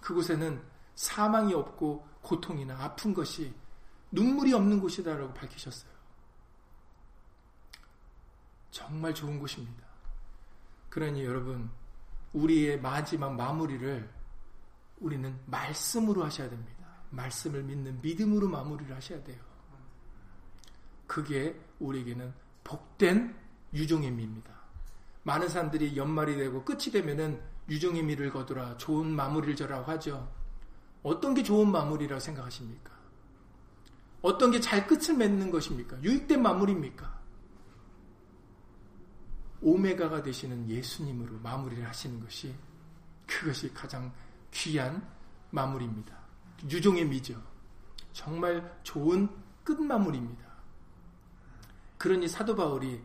그곳에는 0.01 0.59
사망이 0.95 1.53
없고 1.53 2.07
고통이나 2.23 2.83
아픈 2.83 3.13
것이 3.13 3.53
눈물이 4.11 4.51
없는 4.51 4.79
곳이다라고 4.79 5.31
밝히셨어요. 5.35 5.92
정말 8.73 9.13
좋은 9.13 9.39
곳입니다. 9.39 9.83
그러니 10.89 11.23
여러분, 11.23 11.69
우리의 12.33 12.81
마지막 12.81 13.35
마무리를 13.35 14.09
우리는 14.99 15.39
말씀으로 15.45 16.23
하셔야 16.23 16.49
됩니다. 16.49 16.83
말씀을 17.11 17.61
믿는 17.61 18.01
믿음으로 18.01 18.49
마무리를 18.49 18.93
하셔야 18.95 19.23
돼요. 19.23 19.39
그게 21.05 21.55
우리에게는 21.79 22.33
복된 22.63 23.35
유종임입니다. 23.75 24.51
많은 25.21 25.49
사람들이 25.49 25.95
연말이 25.95 26.35
되고 26.35 26.65
끝이 26.65 26.85
되면은 26.91 27.39
유종의 27.69 28.01
미를 28.01 28.31
거두라 28.31 28.77
좋은 28.77 29.07
마무리를 29.15 29.55
저라고 29.55 29.91
하죠. 29.91 30.27
어떤 31.03 31.35
게 31.35 31.43
좋은 31.43 31.71
마무리라고 31.71 32.19
생각하십니까? 32.19 32.91
어떤 34.23 34.49
게 34.49 34.59
잘 34.59 34.87
끝을 34.87 35.15
맺는 35.15 35.51
것입니까? 35.51 36.01
유익된 36.01 36.41
마무리입니까? 36.41 37.22
오메가가 39.63 40.21
되시는 40.21 40.69
예수님으로 40.69 41.39
마무리를 41.39 41.87
하시는 41.87 42.19
것이 42.19 42.53
그것이 43.25 43.73
가장 43.73 44.13
귀한 44.51 45.07
마무리입니다. 45.51 46.15
유종의 46.69 47.05
미죠. 47.05 47.41
정말 48.11 48.79
좋은 48.83 49.29
끝마무리입니다. 49.63 50.43
그러니 51.97 52.27
사도 52.27 52.55
바울이 52.55 53.01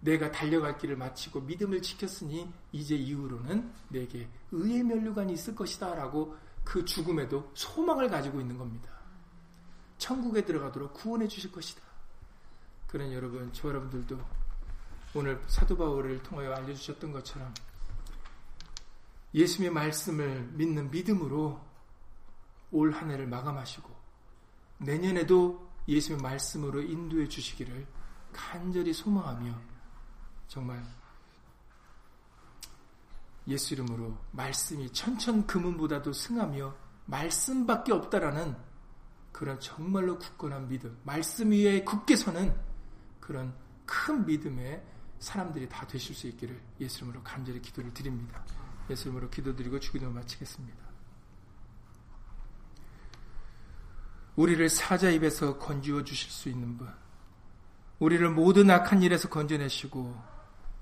내가 0.00 0.30
달려갈 0.30 0.78
길을 0.78 0.96
마치고 0.96 1.40
믿음을 1.40 1.82
지켰으니 1.82 2.52
이제 2.70 2.94
이후로는 2.94 3.72
내게 3.88 4.28
의의 4.52 4.84
면류관이 4.84 5.32
있을 5.32 5.54
것이다 5.54 5.94
라고 5.94 6.36
그 6.64 6.84
죽음에도 6.84 7.50
소망을 7.54 8.08
가지고 8.08 8.40
있는 8.40 8.56
겁니다. 8.56 8.90
천국에 9.98 10.44
들어가도록 10.44 10.94
구원해 10.94 11.26
주실 11.26 11.50
것이다. 11.50 11.82
그런 12.86 13.12
여러분, 13.12 13.52
저 13.52 13.68
여러분들도 13.68 14.18
오늘 15.14 15.42
사도 15.46 15.76
바울을 15.76 16.22
통하여 16.22 16.52
알려주셨던 16.52 17.12
것처럼 17.12 17.52
예수님의 19.34 19.72
말씀을 19.72 20.50
믿는 20.52 20.90
믿음으로 20.90 21.60
올 22.70 22.92
한 22.92 23.10
해를 23.10 23.26
마감하시고 23.26 23.88
내년에도 24.78 25.68
예수님의 25.88 26.22
말씀으로 26.22 26.82
인도해 26.82 27.26
주시기를 27.28 27.86
간절히 28.32 28.92
소망하며 28.92 29.58
정말 30.48 30.84
예수 33.46 33.72
이름으로 33.72 34.14
말씀이 34.32 34.92
천천 34.92 35.46
금은보다도 35.46 36.12
승하며 36.12 36.76
말씀밖에 37.06 37.92
없다라는 37.92 38.54
그런 39.32 39.58
정말로 39.60 40.18
굳건한 40.18 40.68
믿음, 40.68 40.98
말씀 41.04 41.50
위에 41.52 41.82
굳게 41.82 42.16
서는 42.16 42.54
그런 43.20 43.54
큰 43.86 44.26
믿음의 44.26 44.84
사람들이 45.18 45.68
다 45.68 45.86
되실 45.86 46.14
수 46.14 46.26
있기를 46.28 46.60
예수 46.80 46.98
이름으로 46.98 47.22
간절히 47.22 47.60
기도를 47.60 47.92
드립니다. 47.92 48.44
예수 48.90 49.08
이름으로 49.08 49.30
기도드리고 49.30 49.80
주기도 49.80 50.10
마치겠습니다. 50.10 50.88
우리를 54.36 54.68
사자 54.68 55.10
입에서 55.10 55.58
건지워 55.58 56.04
주실 56.04 56.30
수 56.30 56.48
있는 56.48 56.78
분, 56.78 56.88
우리를 57.98 58.30
모든 58.30 58.70
악한 58.70 59.02
일에서 59.02 59.28
건져내시고 59.28 60.16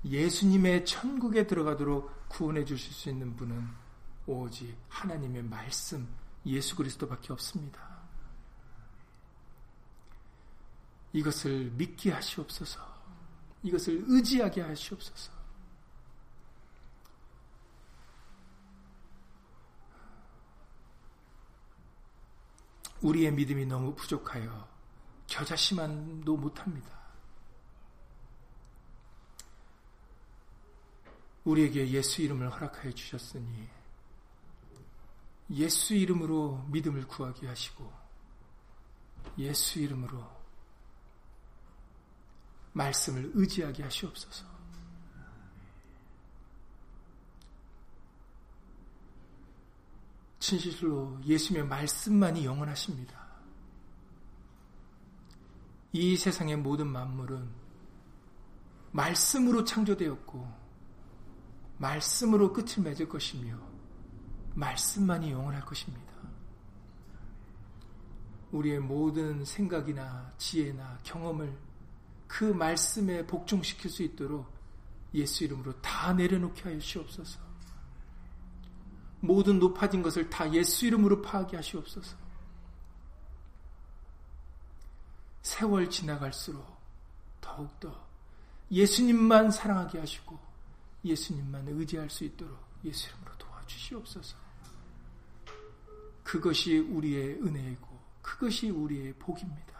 예수님의 0.05 0.85
천국에 0.85 1.47
들어가도록 1.47 2.29
구원해 2.29 2.63
주실 2.63 2.93
수 2.93 3.09
있는 3.09 3.35
분은 3.35 3.67
오직 4.27 4.77
하나님의 4.89 5.43
말씀 5.43 6.07
예수 6.45 6.75
그리스도밖에 6.75 7.33
없습니다. 7.33 7.97
이것을 11.13 11.71
믿게 11.71 12.11
하시옵소서. 12.11 12.96
이것을 13.67 14.03
의지하게 14.07 14.61
하시옵소서. 14.61 15.31
우리의 23.01 23.31
믿음이 23.31 23.65
너무 23.65 23.93
부족하여 23.95 24.67
저 25.27 25.45
자신만도 25.45 26.35
못합니다. 26.37 26.97
우리에게 31.43 31.89
예수 31.89 32.21
이름을 32.21 32.51
허락하여 32.51 32.91
주셨으니 32.91 33.69
예수 35.51 35.93
이름으로 35.93 36.65
믿음을 36.67 37.07
구하게 37.07 37.47
하시고 37.47 37.89
예수 39.37 39.79
이름으로 39.79 40.36
말씀을 42.77 43.31
의지하게 43.33 43.83
하시옵소서. 43.83 44.45
진실로 50.39 51.19
예수님의 51.25 51.67
말씀만이 51.67 52.45
영원하십니다. 52.45 53.27
이 55.91 56.15
세상의 56.15 56.57
모든 56.57 56.87
만물은 56.87 57.49
말씀으로 58.91 59.63
창조되었고 59.63 60.67
말씀으로 61.79 62.53
끝을 62.53 62.83
맺을 62.83 63.09
것이며 63.09 63.59
말씀만이 64.53 65.31
영원할 65.31 65.65
것입니다. 65.65 66.13
우리의 68.51 68.79
모든 68.79 69.43
생각이나 69.43 70.31
지혜나 70.37 70.99
경험을 71.03 71.66
그 72.27 72.43
말씀에 72.43 73.25
복종시킬 73.25 73.89
수 73.89 74.03
있도록 74.03 74.51
예수 75.13 75.43
이름으로 75.43 75.79
다 75.81 76.13
내려놓게 76.13 76.63
하여 76.63 76.79
시옵소서. 76.79 77.39
모든 79.19 79.59
높아진 79.59 80.01
것을 80.03 80.29
다 80.29 80.51
예수 80.53 80.85
이름으로 80.85 81.21
파하게 81.21 81.57
하시옵소서. 81.57 82.15
세월 85.41 85.89
지나갈수록 85.89 86.65
더욱더 87.39 88.05
예수님만 88.69 89.49
사랑하게 89.49 89.99
하시고 89.99 90.37
예수님만 91.05 91.67
의지할 91.69 92.09
수 92.09 92.25
있도록 92.25 92.59
예수 92.83 93.07
이름으로 93.09 93.37
도와주시옵소서. 93.37 94.35
그것이 96.23 96.79
우리의 96.79 97.41
은혜이고 97.41 97.87
그것이 98.21 98.69
우리의 98.69 99.13
복입니다. 99.13 99.76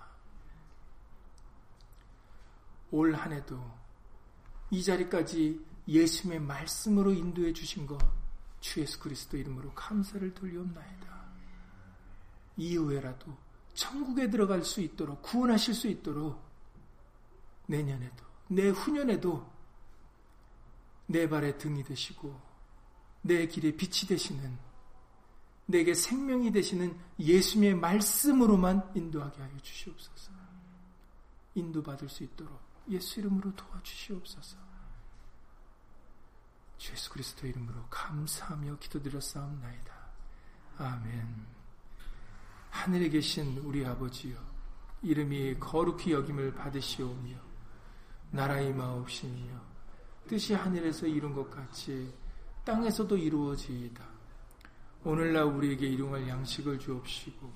올 2.91 3.13
한 3.15 3.33
해도 3.33 3.59
이 4.71 4.83
자리까지 4.83 5.65
예수님의 5.87 6.39
말씀으로 6.39 7.13
인도해 7.13 7.53
주신 7.53 7.85
것 7.85 7.97
주 8.59 8.81
예수 8.81 8.99
그리스도 8.99 9.37
이름으로 9.37 9.73
감사를 9.73 10.33
돌리옵나이다. 10.33 11.27
이후에라도 12.57 13.37
천국에 13.73 14.29
들어갈 14.29 14.63
수 14.63 14.81
있도록 14.81 15.21
구원하실 15.21 15.73
수 15.73 15.87
있도록 15.87 16.41
내년에도 17.67 18.25
내 18.47 18.69
후년에도 18.69 19.47
내 21.05 21.29
발의 21.29 21.57
등이 21.59 21.83
되시고 21.83 22.39
내 23.21 23.47
길의 23.47 23.77
빛이 23.77 24.07
되시는 24.07 24.57
내게 25.65 25.93
생명이 25.93 26.51
되시는 26.51 26.97
예수님의 27.19 27.75
말씀으로만 27.75 28.91
인도하게 28.95 29.41
하여 29.41 29.57
주시옵소서. 29.59 30.31
인도받을 31.55 32.07
수 32.09 32.23
있도록 32.23 32.59
예수 32.89 33.19
이름으로 33.19 33.53
도와주시옵소서. 33.55 34.57
주 36.77 36.91
예수 36.93 37.09
그리스도 37.09 37.47
이름으로 37.47 37.85
감사하며 37.89 38.77
기도드렸사옵나이다. 38.77 39.93
아멘. 40.77 41.45
하늘에 42.69 43.09
계신 43.09 43.57
우리 43.59 43.85
아버지여, 43.85 44.37
이름이 45.01 45.59
거룩히 45.59 46.11
여김을 46.13 46.53
받으시오며, 46.53 47.35
나라의 48.31 48.73
마옵시며, 48.73 49.59
뜻이 50.27 50.53
하늘에서 50.53 51.07
이룬 51.07 51.33
것 51.33 51.49
같이 51.49 52.13
땅에서도 52.63 53.17
이루어지이다. 53.17 54.05
오늘날 55.03 55.45
우리에게 55.45 55.87
일용할 55.87 56.27
양식을 56.27 56.79
주옵시고 56.79 57.53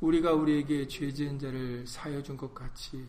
우리가 0.00 0.32
우리에게 0.32 0.86
죄 0.86 1.12
지은 1.12 1.38
자를 1.38 1.84
사여 1.86 2.22
준 2.22 2.36
것 2.36 2.54
같이 2.54 3.08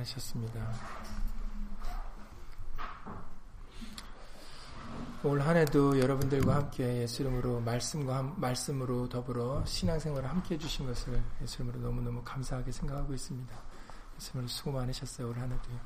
많으셨습니다. 0.00 0.72
올 5.22 5.40
한해도 5.40 5.98
여러분들과 5.98 6.56
함께 6.56 7.02
예수 7.02 7.22
이름으로 7.22 7.60
말씀과 7.60 8.22
말씀으로 8.36 9.08
더불어 9.08 9.64
신앙생활을 9.66 10.28
함께 10.28 10.54
해주신 10.54 10.86
것을 10.86 11.22
예수 11.42 11.62
이름으로 11.62 11.80
너무너무 11.80 12.22
감사하게 12.24 12.72
생각하고 12.72 13.12
있습니다. 13.12 13.54
예수 14.16 14.30
이름으로 14.30 14.48
수고 14.48 14.72
많으셨어요 14.72 15.28
올 15.28 15.38
한해도요. 15.38 15.78